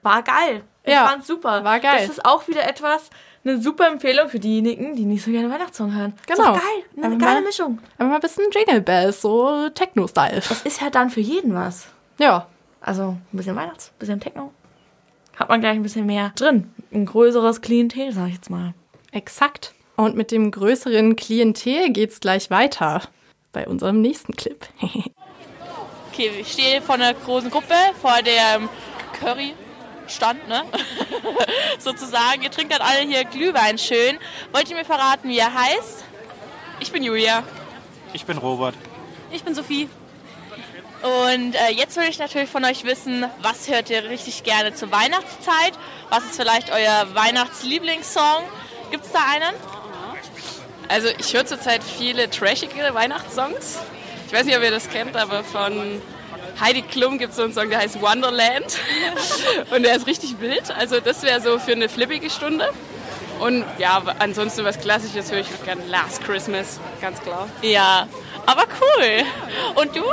[0.02, 0.63] War geil.
[0.84, 1.63] Ich Ja, fand's super.
[1.66, 1.98] war geil.
[2.00, 3.10] Das ist auch wieder etwas,
[3.44, 6.13] eine super Empfehlung für diejenigen, die nicht so gerne Weihnachtssong hören.
[6.18, 6.54] Ist Genau.
[6.54, 6.84] doch geil.
[6.96, 7.80] Eine Einfach geile mal- Mischung.
[7.98, 10.42] Aber mal ein bisschen Jingle Bells, so Techno-Style.
[10.48, 11.88] Das ist ja dann für jeden was.
[12.20, 12.48] Ja.
[12.80, 14.54] Also ein bisschen Weihnachts-, ein bisschen Techno.
[15.36, 16.74] Hat man gleich ein bisschen mehr drin.
[16.94, 18.74] Ein größeres Klientel, sag ich jetzt mal.
[19.12, 19.74] Exakt.
[19.98, 23.02] Und mit dem größeren Klientel geht's gleich weiter
[23.58, 24.67] bei unserem nächsten Clip.
[26.10, 28.67] Okay, ich stehe vor einer großen Gruppe, vor dem
[29.20, 30.63] Curry-Stand, ne?
[31.78, 32.41] Sozusagen.
[32.41, 34.17] Ihr trinkt dann alle hier Glühwein schön.
[34.52, 36.06] Wollt ihr mir verraten, wie er heißt?
[36.80, 37.43] Ich bin Julia.
[38.13, 38.74] Ich bin Robert.
[39.32, 39.89] Ich bin Sophie.
[41.04, 44.91] Und äh, jetzt will ich natürlich von euch wissen, was hört ihr richtig gerne zur
[44.91, 45.74] Weihnachtszeit?
[46.10, 48.41] Was ist vielleicht euer Weihnachtslieblingssong?
[48.89, 49.54] Gibt es da einen?
[50.89, 53.80] Also ich höre zurzeit viele trashige Weihnachtssongs.
[54.28, 56.02] Ich weiß nicht, ob ihr das kennt, aber von
[56.60, 58.65] Heidi Klum gibt es so einen Song, der heißt Wonderland.
[59.71, 60.71] Und der ist richtig wild.
[60.71, 62.69] Also das wäre so für eine flippige Stunde.
[63.39, 67.47] Und ja, ansonsten was Klassisches höre ich auch gerne Last Christmas, ganz klar.
[67.62, 68.08] Ja,
[68.45, 69.23] aber cool.
[69.76, 70.04] Und du?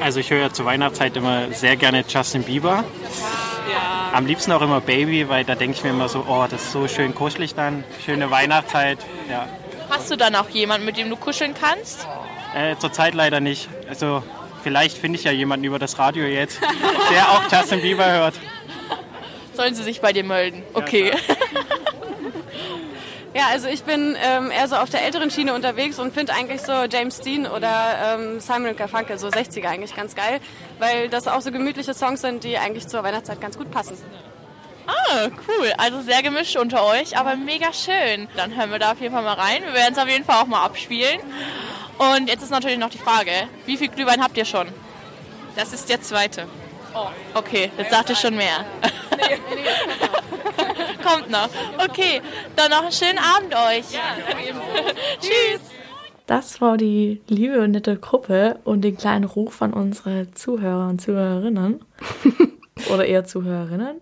[0.00, 2.84] Also ich höre zur Weihnachtszeit immer sehr gerne Justin Bieber.
[3.70, 4.10] Ja.
[4.12, 6.72] Am liebsten auch immer Baby, weil da denke ich mir immer so, oh, das ist
[6.72, 7.84] so schön kuschelig dann.
[8.04, 8.98] Schöne Weihnachtszeit.
[9.30, 9.46] Ja.
[9.94, 12.06] Hast du dann auch jemanden, mit dem du kuscheln kannst?
[12.54, 13.68] Äh, zurzeit leider nicht.
[13.88, 14.24] Also
[14.62, 16.60] vielleicht finde ich ja jemanden über das Radio jetzt,
[17.12, 18.34] der auch Justin Bieber hört.
[19.54, 20.62] Sollen sie sich bei dir melden?
[20.74, 21.12] Okay.
[23.36, 26.62] Ja, also ich bin ähm, eher so auf der älteren Schiene unterwegs und finde eigentlich
[26.62, 30.38] so James Dean oder ähm, Simon Garfunkel, so 60er eigentlich ganz geil,
[30.78, 33.96] weil das auch so gemütliche Songs sind, die eigentlich zur Weihnachtszeit ganz gut passen.
[34.86, 35.72] Ah, cool.
[35.78, 38.28] Also sehr gemischt unter euch, aber mega schön.
[38.36, 39.62] Dann hören wir da auf jeden Fall mal rein.
[39.62, 41.20] Wir werden es auf jeden Fall auch mal abspielen.
[41.98, 43.30] Und jetzt ist natürlich noch die Frage,
[43.66, 44.66] wie viel Glühwein habt ihr schon?
[45.56, 46.46] Das ist der zweite.
[46.94, 48.64] Oh, okay, jetzt sagte ich schon mehr.
[51.04, 51.48] Kommt noch.
[51.78, 52.20] Okay,
[52.56, 53.84] dann noch einen schönen Abend euch.
[55.20, 55.60] Tschüss.
[56.26, 61.00] Das war die liebe und nette Gruppe und den kleinen Ruf an unsere Zuhörer und
[61.00, 61.84] Zuhörerinnen.
[62.92, 64.00] Oder eher Zuhörerinnen.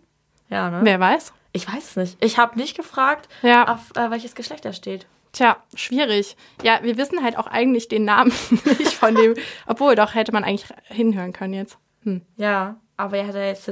[0.52, 0.80] Ja, ne?
[0.82, 1.32] Wer weiß?
[1.52, 2.16] Ich weiß es nicht.
[2.24, 3.66] Ich habe nicht gefragt, Ja.
[3.72, 5.06] auf äh, welches Geschlecht er steht.
[5.32, 6.36] Tja, schwierig.
[6.62, 8.32] Ja, wir wissen halt auch eigentlich den Namen
[8.78, 9.34] nicht von dem.
[9.66, 11.78] Obwohl, doch hätte man eigentlich hinhören können jetzt.
[12.04, 12.20] Hm.
[12.36, 13.70] Ja, aber er hat ja jetzt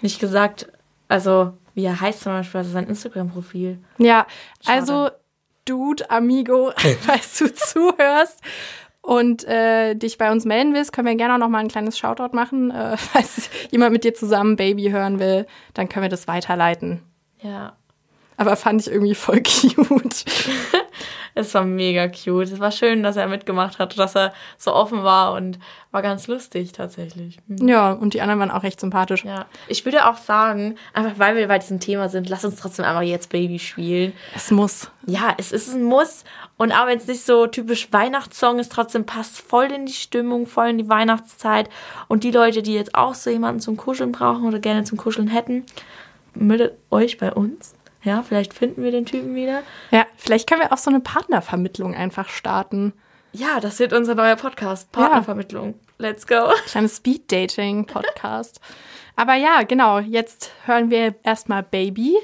[0.00, 0.68] nicht gesagt,
[1.08, 3.78] also wie er heißt zum Beispiel, also sein Instagram-Profil.
[3.98, 4.26] Ja,
[4.64, 5.10] also
[5.66, 8.40] Dude, Amigo, falls du zuhörst
[9.02, 11.98] und äh, dich bei uns melden willst, können wir gerne auch noch mal ein kleines
[11.98, 12.70] Shoutout machen.
[12.70, 17.02] Äh, falls jemand mit dir zusammen Baby hören will, dann können wir das weiterleiten.
[17.42, 17.76] Ja.
[18.36, 20.24] Aber fand ich irgendwie voll cute.
[21.34, 22.52] Es war mega cute.
[22.52, 25.58] Es war schön, dass er mitgemacht hat, dass er so offen war und
[25.90, 27.38] war ganz lustig tatsächlich.
[27.48, 27.68] Hm.
[27.68, 29.24] Ja, und die anderen waren auch recht sympathisch.
[29.24, 32.84] Ja, ich würde auch sagen, einfach weil wir bei diesem Thema sind, lass uns trotzdem
[32.84, 34.12] einfach jetzt Baby spielen.
[34.34, 34.90] Es muss.
[35.06, 36.24] Ja, es ist ein Muss.
[36.58, 40.46] Und auch wenn es nicht so typisch Weihnachtssong ist, trotzdem passt voll in die Stimmung,
[40.46, 41.70] voll in die Weihnachtszeit.
[42.08, 45.28] Und die Leute, die jetzt auch so jemanden zum Kuscheln brauchen oder gerne zum Kuscheln
[45.28, 45.64] hätten,
[46.34, 47.74] meldet euch bei uns.
[48.02, 49.62] Ja, vielleicht finden wir den Typen wieder.
[49.90, 52.92] Ja, vielleicht können wir auch so eine Partnervermittlung einfach starten.
[53.32, 54.90] Ja, das wird unser neuer Podcast.
[54.92, 55.74] Partnervermittlung.
[55.98, 56.52] Let's go.
[56.66, 58.60] Kleines Speed-Dating-Podcast.
[59.16, 62.16] Aber ja, genau, jetzt hören wir erstmal Baby,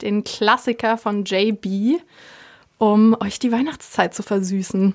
[0.00, 2.00] den Klassiker von JB,
[2.78, 4.94] um euch die Weihnachtszeit zu versüßen.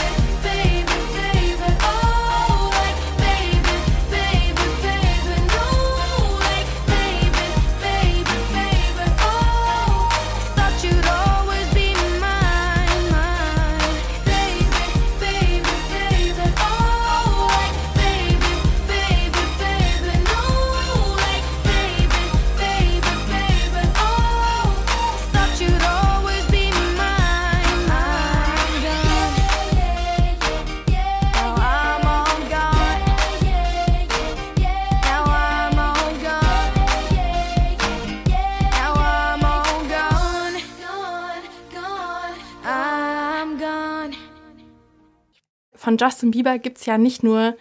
[45.91, 47.57] Von Justin Bieber gibt es ja nicht nur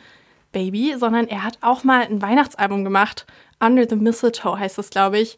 [0.52, 3.26] Baby, sondern er hat auch mal ein Weihnachtsalbum gemacht.
[3.58, 5.36] Under the Mistletoe heißt das, glaube ich.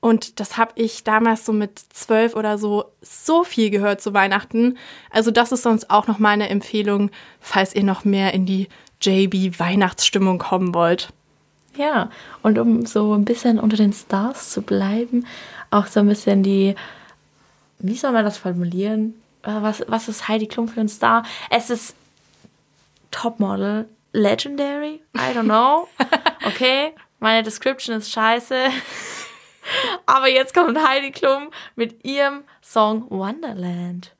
[0.00, 4.78] Und das habe ich damals so mit zwölf oder so so viel gehört zu Weihnachten.
[5.10, 8.68] Also das ist sonst auch noch mal eine Empfehlung, falls ihr noch mehr in die
[9.02, 11.12] JB Weihnachtsstimmung kommen wollt.
[11.76, 12.08] Ja,
[12.42, 15.26] und um so ein bisschen unter den Stars zu bleiben,
[15.70, 16.76] auch so ein bisschen die,
[17.78, 19.16] wie soll man das formulieren?
[19.42, 21.24] Äh, Was, was ist Heidi Klum für ein Star?
[21.50, 21.94] Es ist
[23.12, 25.88] Topmodel, Legendary, I don't know.
[26.44, 28.56] Okay, meine Description ist scheiße.
[30.06, 34.12] Aber jetzt kommt Heidi Klum mit ihrem Song Wonderland.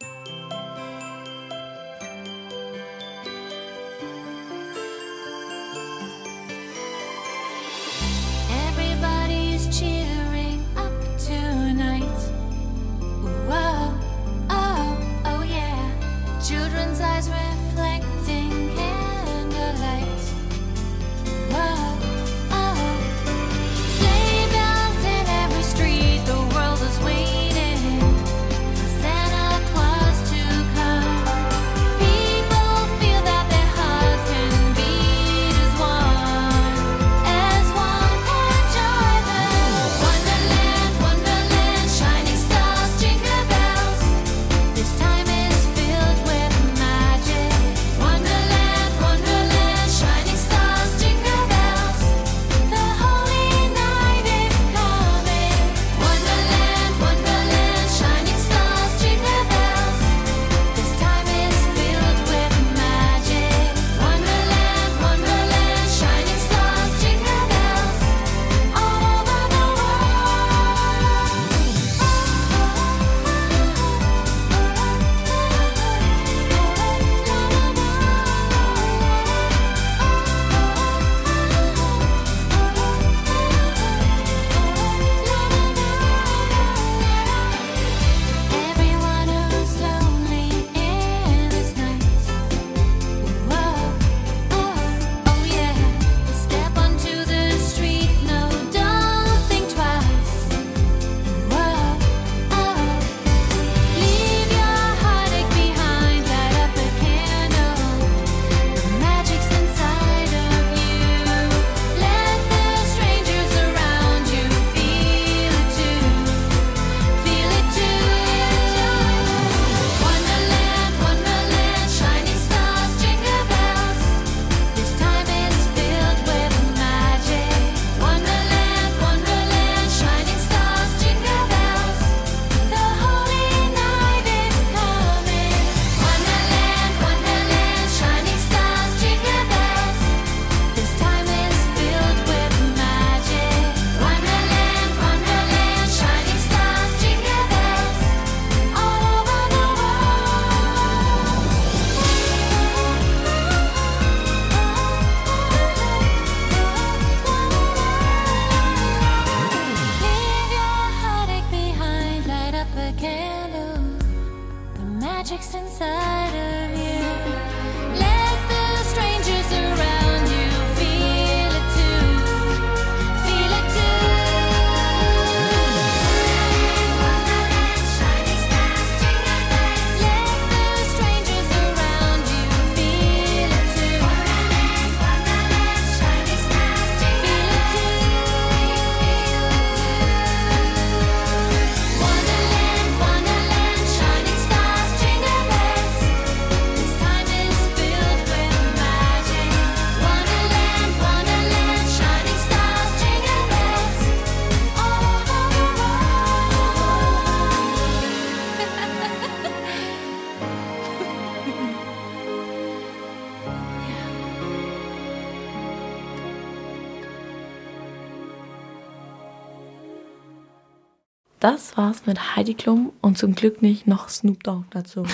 [221.74, 225.04] Das war's mit Heidi Klum und zum Glück nicht noch Snoop Dogg dazu.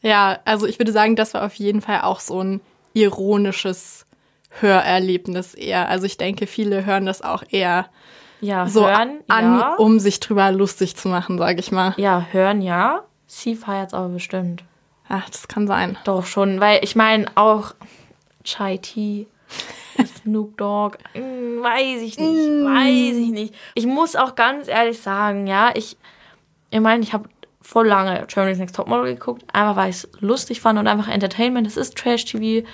[0.00, 2.60] Ja, also ich würde sagen, das war auf jeden Fall auch so ein
[2.92, 4.06] ironisches
[4.60, 5.88] Hörerlebnis eher.
[5.88, 7.88] Also ich denke, viele hören das auch eher
[8.40, 9.74] Ja, so hören, an, ja.
[9.74, 11.94] um sich drüber lustig zu machen, sage ich mal.
[11.96, 13.02] Ja, hören ja.
[13.26, 14.62] Sie feiert's aber bestimmt.
[15.08, 15.98] Ach, das kann sein.
[16.04, 17.74] Doch schon, weil ich meine auch
[18.44, 19.26] Chai Tea,
[20.06, 23.54] Snoop Dogg, mm, weiß ich nicht, weiß ich nicht.
[23.74, 25.96] Ich muss auch ganz ehrlich sagen, ja, ich,
[26.70, 27.28] ich meine, ich habe
[27.60, 31.66] voll lange Germany's Next Topmodel geguckt, einfach weil ich es lustig fand und einfach Entertainment.
[31.66, 32.66] Es ist Trash-TV,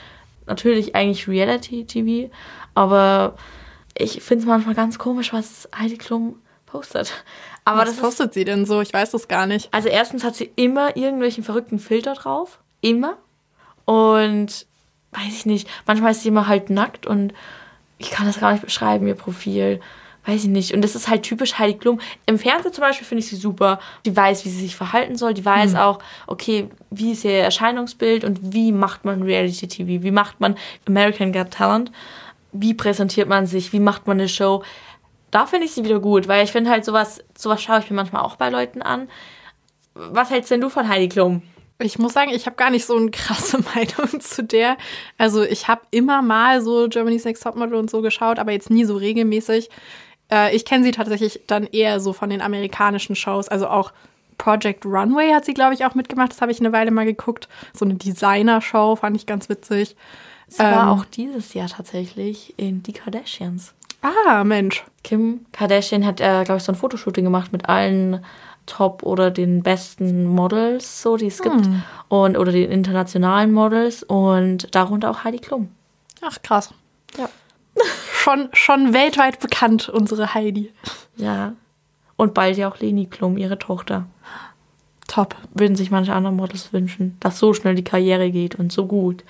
[0.46, 2.30] natürlich eigentlich Reality-TV,
[2.74, 3.36] aber
[3.96, 7.12] ich finde es manchmal ganz komisch, was Heidi Klum postet.
[7.64, 8.80] Aber Was das ist, postet sie denn so?
[8.80, 9.68] Ich weiß das gar nicht.
[9.72, 12.60] also erstens hat sie immer irgendwelchen verrückten Filter drauf.
[12.80, 13.16] Immer.
[13.86, 14.66] Und
[15.14, 17.32] weiß ich nicht, manchmal ist sie immer halt nackt und
[17.98, 19.80] ich kann das gar nicht beschreiben, ihr Profil.
[20.26, 20.72] Weiß ich nicht.
[20.72, 22.00] Und das ist halt typisch Heidi Klum.
[22.24, 23.78] Im Fernsehen zum Beispiel finde ich sie super.
[24.06, 25.34] Die weiß, wie sie sich verhalten soll.
[25.34, 25.76] Die weiß Mhm.
[25.78, 30.02] auch, okay, wie ist ihr Erscheinungsbild und wie macht man Reality-TV?
[30.02, 30.56] Wie macht man
[30.88, 31.92] American Got Talent?
[32.52, 33.74] Wie präsentiert man sich?
[33.74, 34.62] Wie macht man eine Show?
[35.30, 37.96] Da finde ich sie wieder gut, weil ich finde halt sowas, sowas schaue ich mir
[37.96, 39.08] manchmal auch bei Leuten an.
[39.94, 41.42] Was hältst denn du von Heidi Klum?
[41.80, 44.76] Ich muss sagen, ich habe gar nicht so eine krasse Meinung zu der.
[45.18, 48.84] Also ich habe immer mal so Germany's Next Topmodel und so geschaut, aber jetzt nie
[48.84, 49.70] so regelmäßig.
[50.30, 53.48] Äh, ich kenne sie tatsächlich dann eher so von den amerikanischen Shows.
[53.48, 53.92] Also auch
[54.38, 56.30] Project Runway hat sie, glaube ich, auch mitgemacht.
[56.32, 57.48] Das habe ich eine Weile mal geguckt.
[57.72, 59.96] So eine Designer-Show fand ich ganz witzig.
[60.48, 63.74] Es war Ähm, auch dieses Jahr tatsächlich in Die Kardashians.
[64.02, 64.84] Ah, Mensch.
[65.02, 68.24] Kim Kardashian hat, äh, glaube ich, so ein Fotoshooting gemacht mit allen
[68.66, 71.66] Top oder den besten Models, so die es gibt.
[71.66, 71.82] Hm.
[72.08, 75.70] Und, oder den internationalen Models und darunter auch Heidi Klum.
[76.22, 76.72] Ach, krass.
[77.18, 77.28] Ja.
[78.12, 80.72] Schon, schon weltweit bekannt, unsere Heidi.
[81.16, 81.52] Ja.
[82.16, 84.06] Und bald ja auch Leni Klum, ihre Tochter.
[85.08, 85.36] Top.
[85.52, 89.24] Würden sich manche andere Models wünschen, dass so schnell die Karriere geht und so gut.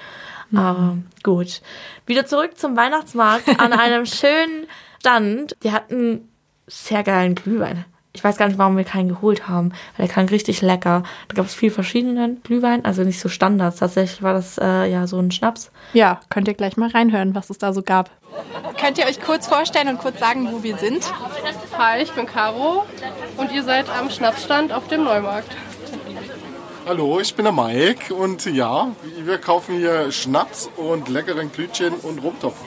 [0.55, 1.63] Aber gut.
[2.07, 4.67] Wieder zurück zum Weihnachtsmarkt an einem schönen
[5.01, 5.57] Stand.
[5.63, 6.29] Die hatten
[6.67, 7.85] sehr geilen Glühwein.
[8.17, 11.03] Ich weiß gar nicht, warum wir keinen geholt haben, weil der klang richtig lecker.
[11.27, 13.79] Da gab es viel verschiedenen Glühwein, also nicht so Standards.
[13.79, 15.73] Tatsächlich war das äh, ja so ein Schnaps.
[15.95, 18.11] Ja, könnt ihr gleich mal reinhören, was es da so gab.
[18.81, 21.13] Könnt ihr euch kurz vorstellen und kurz sagen, wo wir sind?
[21.77, 22.85] Hi, ich bin Caro
[23.37, 25.51] und ihr seid am Schnapsstand auf dem Neumarkt.
[26.87, 28.93] Hallo, ich bin der Mike und ja,
[29.25, 32.59] wir kaufen hier Schnaps und leckeren Glütchen und Rumtopf.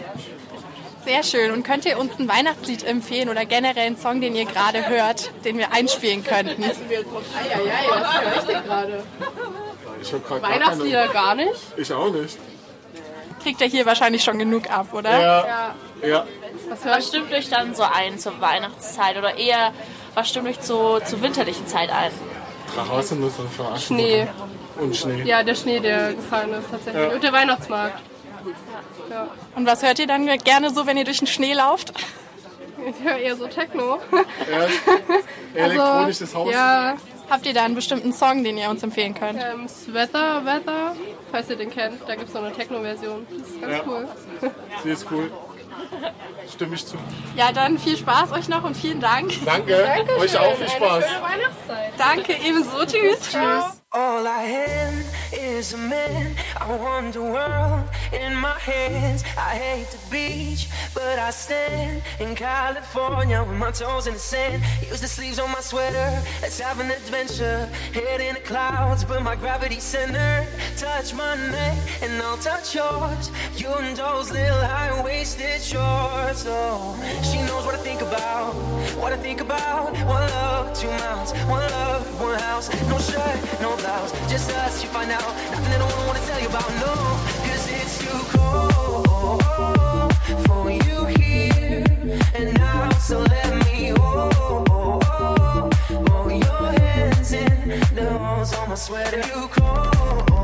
[1.07, 1.51] Sehr schön.
[1.51, 5.31] Und könnt ihr uns ein Weihnachtslied empfehlen oder generell einen Song, den ihr gerade hört,
[5.45, 6.63] den wir einspielen könnten?
[6.63, 9.03] Höre ich denn gerade?
[10.41, 11.59] Weihnachtslieder keine- gar nicht?
[11.77, 12.37] Ich auch nicht.
[13.41, 15.19] Kriegt ihr hier wahrscheinlich schon genug ab, oder?
[15.21, 15.75] Ja.
[16.05, 16.25] Ja.
[16.69, 19.71] Was, was stimmt euch dann so ein zur Weihnachtszeit oder eher,
[20.13, 22.11] was stimmt euch zu, zur winterlichen Zeit ein?
[22.75, 23.97] Draußen muss man verarschen.
[23.97, 24.27] Schnee.
[24.77, 25.23] Und Schnee.
[25.23, 27.03] Ja, der Schnee, der gefallen ist tatsächlich.
[27.07, 27.13] Ja.
[27.15, 27.99] Und der Weihnachtsmarkt.
[28.45, 28.51] Ja.
[29.55, 31.93] Und was hört ihr dann gerne so, wenn ihr durch den Schnee lauft?
[32.87, 33.99] Ich höre eher so Techno.
[35.55, 36.47] Elektronisches Haus.
[36.47, 36.95] Also, Ja,
[37.29, 39.41] Habt ihr da einen bestimmten Song, den ihr uns empfehlen könnt?
[39.43, 40.95] ähm, Sweater, Weather,
[41.29, 43.27] falls ihr den kennt, da gibt es so eine Techno-Version.
[43.37, 43.83] Das ist ganz Ja.
[43.85, 44.07] cool.
[44.83, 45.29] Sie ist cool.
[46.53, 46.95] Stimme ich zu.
[47.35, 49.31] Ja, dann viel Spaß euch noch und vielen Dank.
[49.43, 49.75] Danke.
[50.19, 51.03] Euch auch viel Spaß.
[51.97, 52.85] Danke, ebenso.
[52.85, 53.19] Tschüss.
[53.31, 53.81] Tschüss.
[53.97, 56.35] All I am is a man.
[56.55, 59.23] I want the world in my hands.
[59.35, 64.61] I hate the beach, but I stand in California with my toes in the sand.
[64.87, 66.09] Use the sleeves on my sweater.
[66.43, 67.65] Let's have an adventure.
[67.91, 70.45] Head in the clouds, but my gravity center.
[70.75, 73.31] Touch my neck and I'll touch yours.
[73.55, 76.45] You and those little high waisted shorts.
[76.47, 76.93] Oh,
[77.23, 78.53] she knows what I think about.
[79.01, 79.93] What I think about.
[80.05, 81.31] One love, two mouths.
[81.49, 82.69] One love, one house.
[82.89, 84.11] No shirt, no blouse.
[84.29, 85.21] Just us, you find out.
[85.51, 86.69] Nothing that I don't wanna tell you about.
[86.83, 86.93] No,
[87.47, 89.41] cause it's too cold
[90.47, 91.85] for you here
[92.35, 92.91] and now.
[93.07, 99.23] So let me hold, hold your hands in the holes on my sweater.
[99.31, 100.36] You cold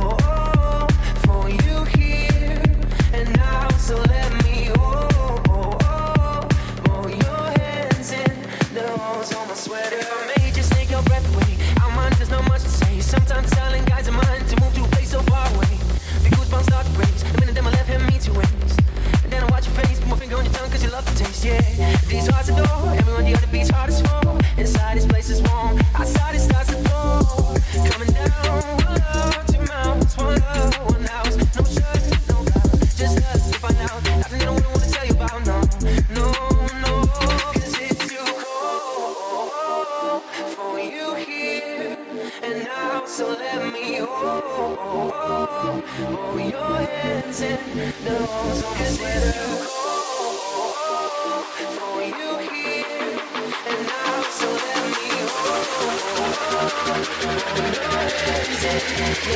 [24.56, 27.58] Inside this place is warm, outside it starts to fall.
[27.90, 29.53] Coming down, one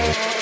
[0.07, 0.36] Das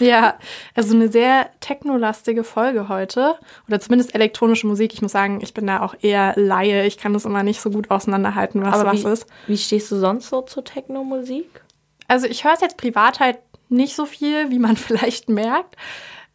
[0.06, 0.38] Ja,
[0.74, 3.36] also eine sehr technolastige Folge heute.
[3.68, 4.94] Oder zumindest elektronische Musik.
[4.94, 6.86] Ich muss sagen, ich bin da auch eher Laie.
[6.86, 9.26] Ich kann das immer nicht so gut auseinanderhalten, was Aber was wie, ist.
[9.46, 11.62] wie stehst du sonst so zur Techno-Musik?
[12.08, 13.38] Also ich höre es jetzt privat halt
[13.68, 15.76] nicht so viel, wie man vielleicht merkt.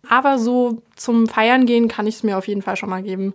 [0.08, 3.34] Aber so zum Feiern gehen kann ich es mir auf jeden Fall schon mal geben.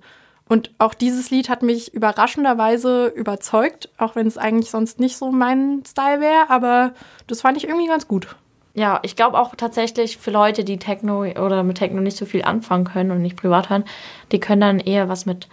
[0.49, 5.31] Und auch dieses Lied hat mich überraschenderweise überzeugt, auch wenn es eigentlich sonst nicht so
[5.31, 6.51] mein Style wäre.
[6.51, 6.93] Aber
[7.29, 8.37] das fand ich irgendwie ganz gut.
[8.75, 12.43] Ja, ich glaube auch tatsächlich für Leute, die Techno oder mit Techno nicht so viel
[12.45, 13.85] anfangen können und nicht privat hören,
[14.33, 15.49] die können dann eher was mit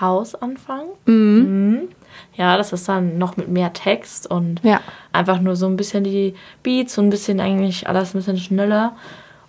[0.00, 0.88] House anfangen.
[1.06, 1.88] Mhm.
[2.34, 4.80] Ja, das ist dann noch mit mehr Text und Ja.
[5.12, 8.94] einfach nur so ein bisschen die Beats, so ein bisschen eigentlich alles ein bisschen schneller.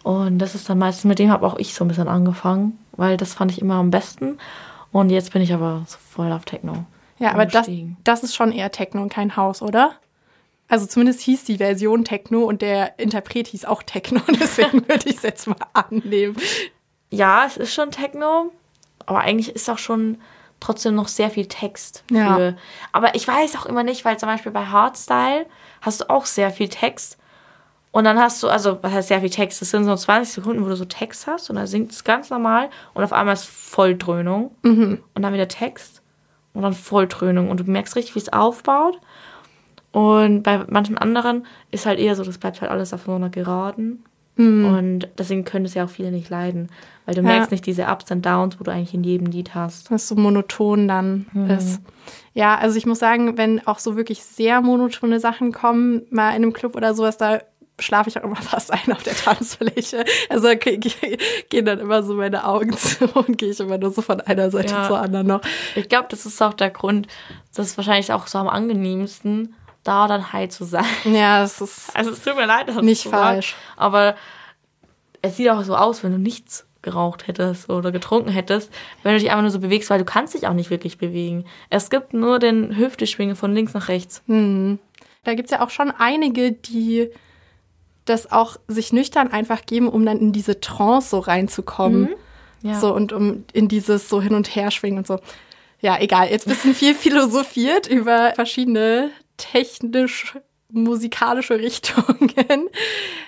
[0.03, 3.15] Und das ist dann meistens, mit dem habe auch ich so ein bisschen angefangen, weil
[3.15, 4.38] das fand ich immer am besten.
[4.91, 6.86] Und jetzt bin ich aber so voll auf Techno.
[7.19, 7.69] Ja, aber das,
[8.03, 9.91] das ist schon eher Techno und kein House, oder?
[10.74, 14.21] Also zumindest hieß die Version Techno und der Interpret hieß auch Techno.
[14.39, 16.36] Deswegen würde ich es jetzt mal annehmen.
[17.11, 18.51] Ja, es ist schon Techno,
[19.05, 20.17] aber eigentlich ist auch schon
[20.59, 22.03] trotzdem noch sehr viel Text.
[22.09, 22.36] Ja.
[22.36, 22.57] Für,
[22.91, 25.45] aber ich weiß auch immer nicht, weil zum Beispiel bei Hardstyle
[25.82, 27.19] hast du auch sehr viel Text.
[27.91, 29.61] Und dann hast du, also, was heißt sehr viel Text?
[29.61, 32.32] Das sind so 20 Sekunden, wo du so Text hast und dann singt es ganz
[32.32, 35.03] normal und auf einmal ist Volldröhnung Mhm.
[35.13, 36.01] und dann wieder Text
[36.55, 38.99] und dann Volldröhnung und du merkst richtig, wie es aufbaut.
[39.94, 43.30] Und bei manchen anderen ist halt eher so, das bleibt halt alles auf so einer
[43.30, 44.04] Geraden.
[44.36, 44.66] Mhm.
[44.66, 46.70] Und deswegen können es ja auch viele nicht leiden,
[47.06, 47.28] weil du Ja.
[47.28, 49.91] merkst nicht diese Ups und Downs, wo du eigentlich in jedem Lied hast.
[49.91, 51.50] Was so monoton dann Mhm.
[51.52, 51.80] ist.
[52.34, 56.38] Ja, also ich muss sagen, wenn auch so wirklich sehr monotone Sachen kommen, mal in
[56.38, 57.41] einem Club oder sowas, da
[57.80, 60.04] schlafe ich auch immer fast ein auf der Tanzfläche.
[60.30, 60.80] Also ge-
[61.50, 64.50] gehen dann immer so meine Augen zu und gehe ich immer nur so von einer
[64.50, 64.88] Seite Ja.
[64.88, 65.41] zur anderen noch.
[65.76, 67.06] Ich glaube, das ist auch der Grund,
[67.56, 69.54] das ist wahrscheinlich auch so am angenehmsten,
[69.84, 70.86] da dann high zu sein.
[71.06, 73.56] Ja, das ist Also es tut mir leid, dass ich nicht falsch.
[73.76, 74.16] aber
[75.22, 78.72] es sieht auch so aus, wenn du nichts geraucht hättest oder getrunken hättest,
[79.04, 81.46] wenn du dich einfach nur so bewegst, weil du kannst dich auch nicht wirklich bewegen.
[81.70, 84.22] Es gibt nur den Hüfteschwinge von links nach rechts.
[84.28, 84.80] Hm.
[85.24, 87.10] Da gibt es ja auch schon einige, die
[88.06, 92.02] das auch sich nüchtern einfach geben, um dann in diese Trance so reinzukommen.
[92.62, 92.70] Mhm.
[92.70, 92.80] Ja.
[92.80, 95.20] So und um in dieses so hin und her schwingen und so.
[95.80, 96.30] Ja, egal.
[96.30, 100.38] Jetzt ein bisschen viel philosophiert über verschiedene technisch
[100.72, 102.68] musikalische Richtungen.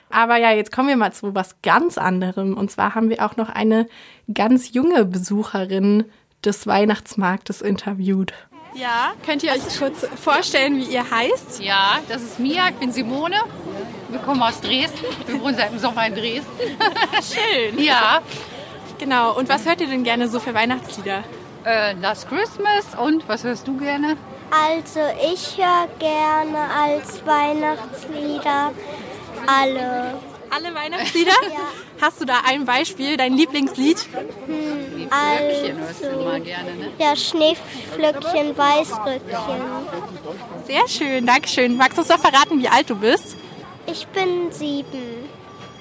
[0.09, 2.57] Aber ja, jetzt kommen wir mal zu was ganz anderem.
[2.57, 3.87] Und zwar haben wir auch noch eine
[4.33, 6.05] ganz junge Besucherin
[6.43, 8.33] des Weihnachtsmarktes interviewt.
[8.75, 11.63] Ja, könnt ihr euch kurz vorstellen, wie ihr heißt?
[11.63, 13.37] Ja, das ist Mia, ich bin Simone.
[14.09, 15.05] Wir kommen aus Dresden.
[15.27, 16.49] Wir wohnen seit dem Sommer in Dresden.
[17.21, 17.79] Schön.
[17.83, 18.21] Ja.
[18.97, 21.23] Genau, und was hört ihr denn gerne so für Weihnachtslieder?
[21.65, 24.15] Äh, Last Christmas und was hörst du gerne?
[24.51, 24.99] Also
[25.33, 28.71] ich höre gerne als Weihnachtslieder
[29.47, 30.17] alle.
[30.49, 31.31] Alle Weihnachtslieder?
[31.49, 31.59] Ja.
[32.01, 33.97] Hast du da ein Beispiel, dein Lieblingslied?
[34.45, 36.91] Hm, Flöckchen hörst du also, immer gerne, ne?
[36.97, 39.61] ja, Schneeflöckchen, Weißröckchen.
[40.65, 41.77] Sehr schön, Dankeschön.
[41.77, 43.35] Magst du uns noch verraten, wie alt du bist?
[43.87, 45.29] Ich bin sieben.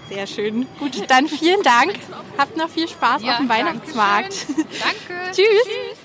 [0.08, 0.66] Sehr schön.
[0.78, 1.94] Gut, dann vielen Dank.
[2.36, 4.46] Habt noch viel Spaß Ja, auf dem Weihnachtsmarkt.
[4.48, 5.32] Danke.
[5.32, 5.98] Tschüss.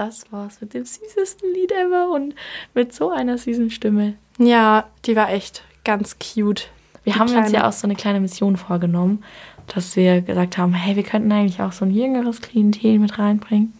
[0.00, 2.34] Das war's mit dem süßesten Lied ever und
[2.72, 4.14] mit so einer süßen Stimme.
[4.38, 6.70] Ja, die war echt ganz cute.
[7.04, 9.22] Wir haben uns ja kleine- auch so eine kleine Mission vorgenommen,
[9.66, 13.74] dass wir gesagt haben, hey, wir könnten eigentlich auch so ein jüngeres Klientel mit reinbringen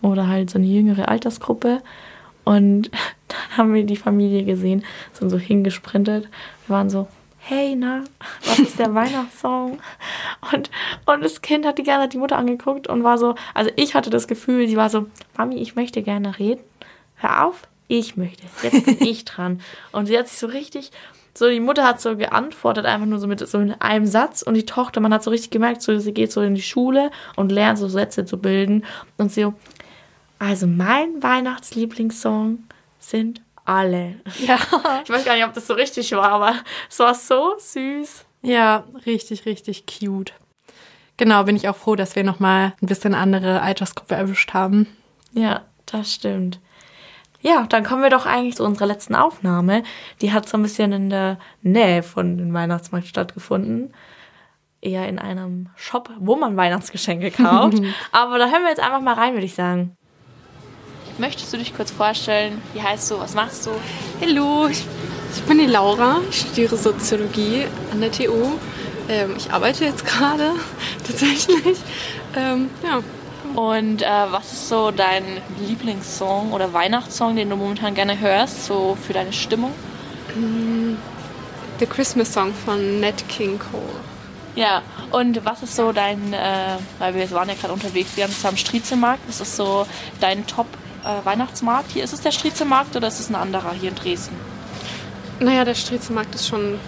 [0.00, 1.80] oder halt so eine jüngere Altersgruppe.
[2.42, 2.90] Und
[3.28, 4.82] dann haben wir die Familie gesehen,
[5.12, 6.28] sind so hingesprintet.
[6.66, 7.06] Wir waren so,
[7.44, 8.04] hey, na,
[8.46, 9.80] was ist der Weihnachtssong?
[10.52, 10.70] Und,
[11.06, 13.94] und das Kind hat die ganze Zeit die Mutter angeguckt und war so, also ich
[13.94, 16.62] hatte das Gefühl, sie war so, Mami, ich möchte gerne reden.
[17.16, 18.44] Hör auf, ich möchte.
[18.62, 19.60] Jetzt bin ich dran.
[19.90, 20.92] Und sie hat sich so richtig,
[21.34, 24.42] so die Mutter hat so geantwortet, einfach nur so mit so in einem Satz.
[24.42, 27.10] Und die Tochter, man hat so richtig gemerkt, so sie geht so in die Schule
[27.34, 28.84] und lernt so Sätze zu bilden.
[29.18, 29.54] Und sie so,
[30.38, 32.64] also mein Weihnachtslieblingssong
[33.00, 34.20] sind alle.
[34.38, 34.58] Ja.
[35.04, 36.54] Ich weiß gar nicht, ob das so richtig war, aber
[36.88, 38.24] es war so süß.
[38.42, 40.32] Ja, richtig, richtig cute.
[41.16, 44.86] Genau, bin ich auch froh, dass wir nochmal ein bisschen andere Altersgruppe erwischt haben.
[45.32, 46.58] Ja, das stimmt.
[47.40, 49.82] Ja, dann kommen wir doch eigentlich zu unserer letzten Aufnahme.
[50.20, 53.92] Die hat so ein bisschen in der Nähe von dem Weihnachtsmarkt stattgefunden.
[54.80, 57.80] Eher in einem Shop, wo man Weihnachtsgeschenke kauft.
[58.12, 59.96] Aber da hören wir jetzt einfach mal rein, würde ich sagen.
[61.18, 62.62] Möchtest du dich kurz vorstellen?
[62.72, 63.18] Wie heißt du?
[63.18, 63.70] Was machst du?
[64.20, 64.82] Hallo, ich,
[65.34, 68.58] ich bin die Laura, ich studiere Soziologie an der TU.
[69.08, 70.52] Ähm, ich arbeite jetzt gerade
[71.06, 71.78] tatsächlich.
[72.34, 73.02] Ähm, ja.
[73.54, 75.24] Und äh, was ist so dein
[75.60, 79.72] Lieblingssong oder Weihnachtssong, den du momentan gerne hörst, so für deine Stimmung?
[80.34, 80.94] Mm,
[81.78, 83.82] The Christmas Song von Nat King Cole.
[84.54, 88.32] Ja, und was ist so dein, äh, weil wir waren ja gerade unterwegs, wir haben
[88.32, 89.86] es am Striezelmarkt, was ist so
[90.20, 90.46] dein
[91.02, 91.90] Top-Weihnachtsmarkt?
[91.92, 94.36] hier ist es der Striezelmarkt oder ist es ein anderer hier in Dresden?
[95.40, 96.78] Naja, der Striezelmarkt ist schon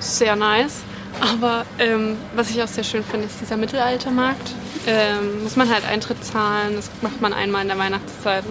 [0.00, 0.82] sehr nice.
[1.20, 4.52] Aber ähm, was ich auch sehr schön finde, ist dieser Mittelaltermarkt.
[4.86, 6.76] Ähm, muss man halt Eintritt zahlen.
[6.76, 8.44] Das macht man einmal in der Weihnachtszeit.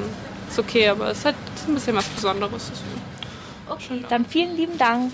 [0.50, 1.36] Ist okay, aber es ist halt
[1.68, 2.72] ein bisschen was Besonderes.
[3.70, 5.14] Okay, dann vielen lieben Dank.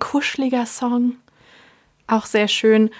[0.00, 1.14] Kuscheliger Song.
[2.08, 2.90] Auch sehr schön.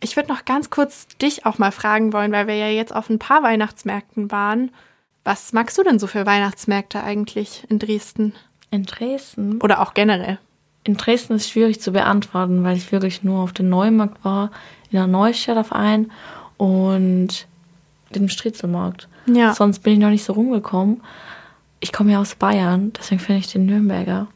[0.00, 3.10] Ich würde noch ganz kurz dich auch mal fragen wollen, weil wir ja jetzt auf
[3.10, 4.70] ein paar Weihnachtsmärkten waren.
[5.24, 8.34] Was magst du denn so für Weihnachtsmärkte eigentlich in Dresden?
[8.70, 9.60] In Dresden?
[9.60, 10.38] Oder auch generell?
[10.84, 14.50] In Dresden ist schwierig zu beantworten, weil ich wirklich nur auf dem Neumarkt war,
[14.90, 16.12] in der Neustadt auf einen
[16.58, 17.46] und
[18.14, 19.08] dem Striezelmarkt.
[19.26, 19.54] Ja.
[19.54, 21.02] Sonst bin ich noch nicht so rumgekommen.
[21.80, 24.26] Ich komme ja aus Bayern, deswegen finde ich den Nürnberger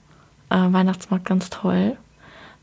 [0.51, 1.97] äh, Weihnachtsmarkt ganz toll.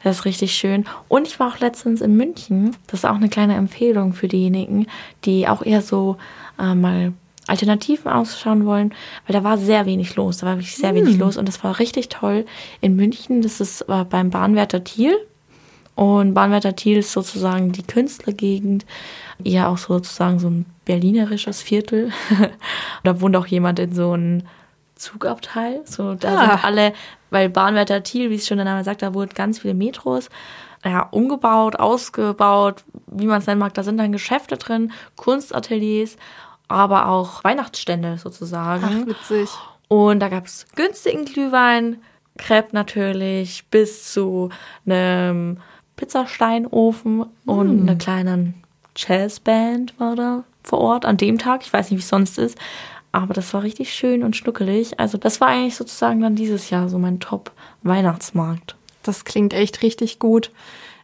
[0.05, 0.85] Der ist richtig schön.
[1.09, 2.75] Und ich war auch letztens in München.
[2.87, 4.85] Das ist auch eine kleine Empfehlung für diejenigen,
[5.25, 6.15] die auch eher so
[6.59, 7.11] äh, mal
[7.47, 8.93] Alternativen ausschauen wollen,
[9.27, 10.37] weil da war sehr wenig los.
[10.37, 11.19] Da war wirklich sehr wenig Hm.
[11.19, 12.45] los und das war richtig toll
[12.81, 13.41] in München.
[13.41, 15.15] Das ist äh, beim Bahnwärter Thiel.
[15.95, 18.85] Und Bahnwärter Thiel ist sozusagen die Künstlergegend,
[19.43, 22.11] eher auch sozusagen so ein berlinerisches Viertel.
[23.03, 24.43] da wohnt auch jemand in so einem
[24.95, 25.81] Zugabteil.
[25.85, 26.49] So, da Ah.
[26.51, 26.93] sind alle,
[27.35, 30.29] weil Bahnwärter Thiel, wie es schon der Name sagt, da wurden ganz viele Metros
[30.85, 33.73] ja, umgebaut, ausgebaut, wie man es nennen mag.
[33.73, 36.15] Da sind dann Geschäfte drin, Kunstateliers,
[36.69, 39.03] aber auch Weihnachtsstände sozusagen.
[39.03, 39.49] Ach, witzig.
[39.89, 41.97] Und da gab es günstigen Glühwein,
[42.37, 44.49] Crepe natürlich, bis zu
[44.85, 45.57] einem
[45.97, 47.87] Pizzasteinofen und Mm.
[47.89, 48.53] einer kleinen
[48.95, 51.63] Jazzband war da vor Ort an dem Tag.
[51.63, 52.57] Ich weiß nicht, wie es sonst ist,
[53.15, 54.99] aber das war richtig schön und schnuckelig.
[54.99, 58.75] Also das war eigentlich sozusagen dann dieses Jahr so mein Top-Weihnachtsmarkt.
[59.03, 60.51] Das klingt echt richtig gut.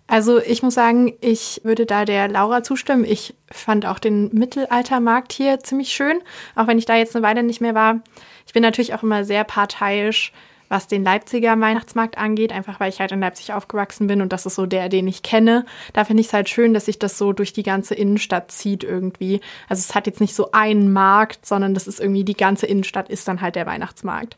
[0.07, 3.05] Also ich muss sagen, ich würde da der Laura zustimmen.
[3.05, 6.19] Ich fand auch den Mittelaltermarkt hier ziemlich schön,
[6.55, 8.01] auch wenn ich da jetzt eine Weile nicht mehr war.
[8.45, 10.33] Ich bin natürlich auch immer sehr parteiisch,
[10.71, 14.45] was den Leipziger Weihnachtsmarkt angeht, einfach weil ich halt in Leipzig aufgewachsen bin und das
[14.45, 15.65] ist so der, den ich kenne.
[15.91, 18.85] Da finde ich es halt schön, dass sich das so durch die ganze Innenstadt zieht
[18.85, 19.41] irgendwie.
[19.67, 23.09] Also es hat jetzt nicht so einen Markt, sondern das ist irgendwie die ganze Innenstadt
[23.09, 24.37] ist dann halt der Weihnachtsmarkt.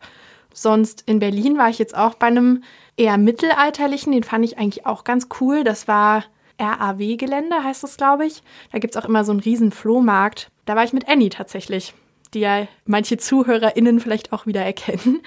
[0.51, 2.63] Sonst in Berlin war ich jetzt auch bei einem
[2.97, 5.63] eher mittelalterlichen, den fand ich eigentlich auch ganz cool.
[5.63, 6.23] Das war
[6.59, 8.41] RAW-Gelände, heißt das, glaube ich.
[8.71, 10.49] Da gibt es auch immer so einen riesen Flohmarkt.
[10.65, 11.93] Da war ich mit Annie tatsächlich,
[12.33, 15.21] die ja manche ZuhörerInnen vielleicht auch wieder erkennen.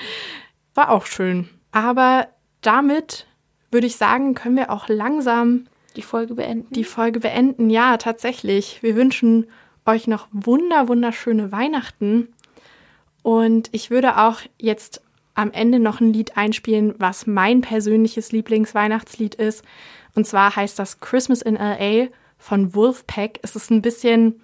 [0.77, 1.49] War auch schön.
[1.73, 2.29] Aber
[2.61, 3.27] damit
[3.71, 5.67] würde ich sagen, können wir auch langsam
[5.97, 6.73] die Folge beenden.
[6.75, 8.83] Die Folge beenden, ja, tatsächlich.
[8.83, 9.47] Wir wünschen
[9.87, 12.29] euch noch wunder, wunderschöne Weihnachten.
[13.23, 15.01] Und ich würde auch jetzt
[15.35, 19.65] am Ende noch ein Lied einspielen, was mein persönliches Lieblingsweihnachtslied ist.
[20.15, 22.09] Und zwar heißt das Christmas in LA
[22.39, 23.39] von Wolfpack.
[23.43, 24.41] Es ist ein bisschen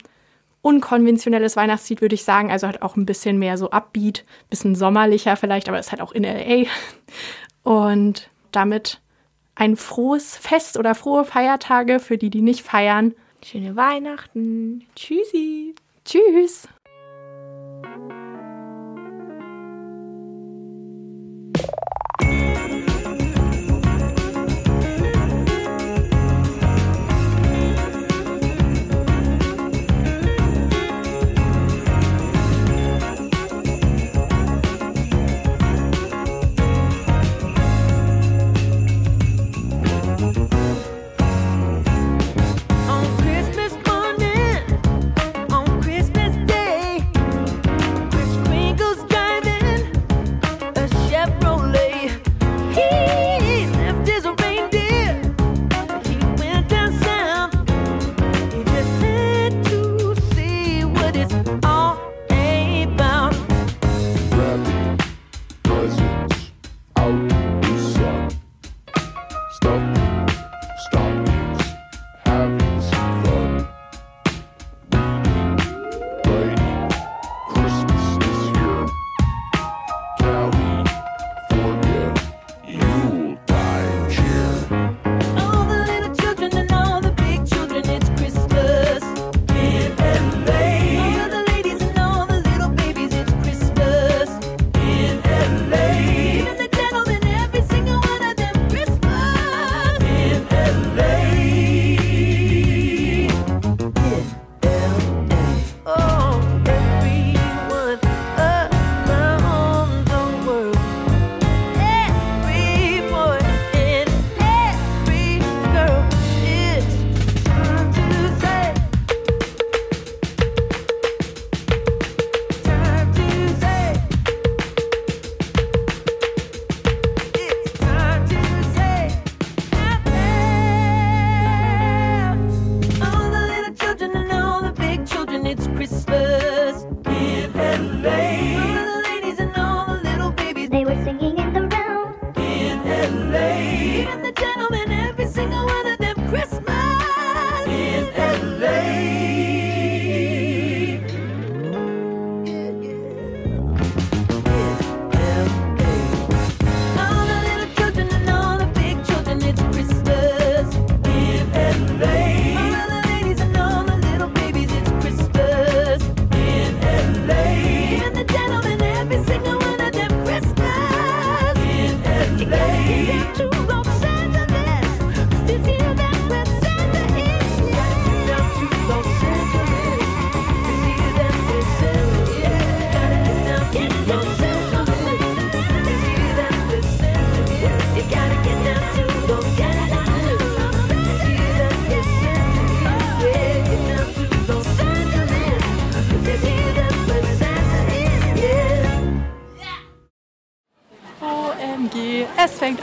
[0.63, 2.51] unkonventionelles Weihnachtslied, würde ich sagen.
[2.51, 6.01] Also hat auch ein bisschen mehr so Upbeat, bisschen sommerlicher vielleicht, aber es ist halt
[6.01, 6.69] auch in LA.
[7.65, 9.01] Und damit
[9.55, 13.15] ein frohes Fest oder frohe Feiertage für die, die nicht feiern.
[13.45, 14.87] Schöne Weihnachten.
[14.95, 15.75] Tschüssi.
[16.05, 16.69] Tschüss.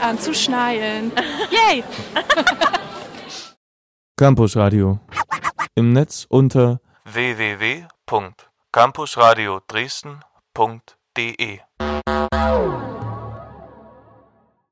[0.00, 1.12] an zu schneien.
[1.50, 1.84] Yay!
[4.16, 4.98] Campusradio.
[5.74, 11.60] Im Netz unter www.campusradio Dresden.de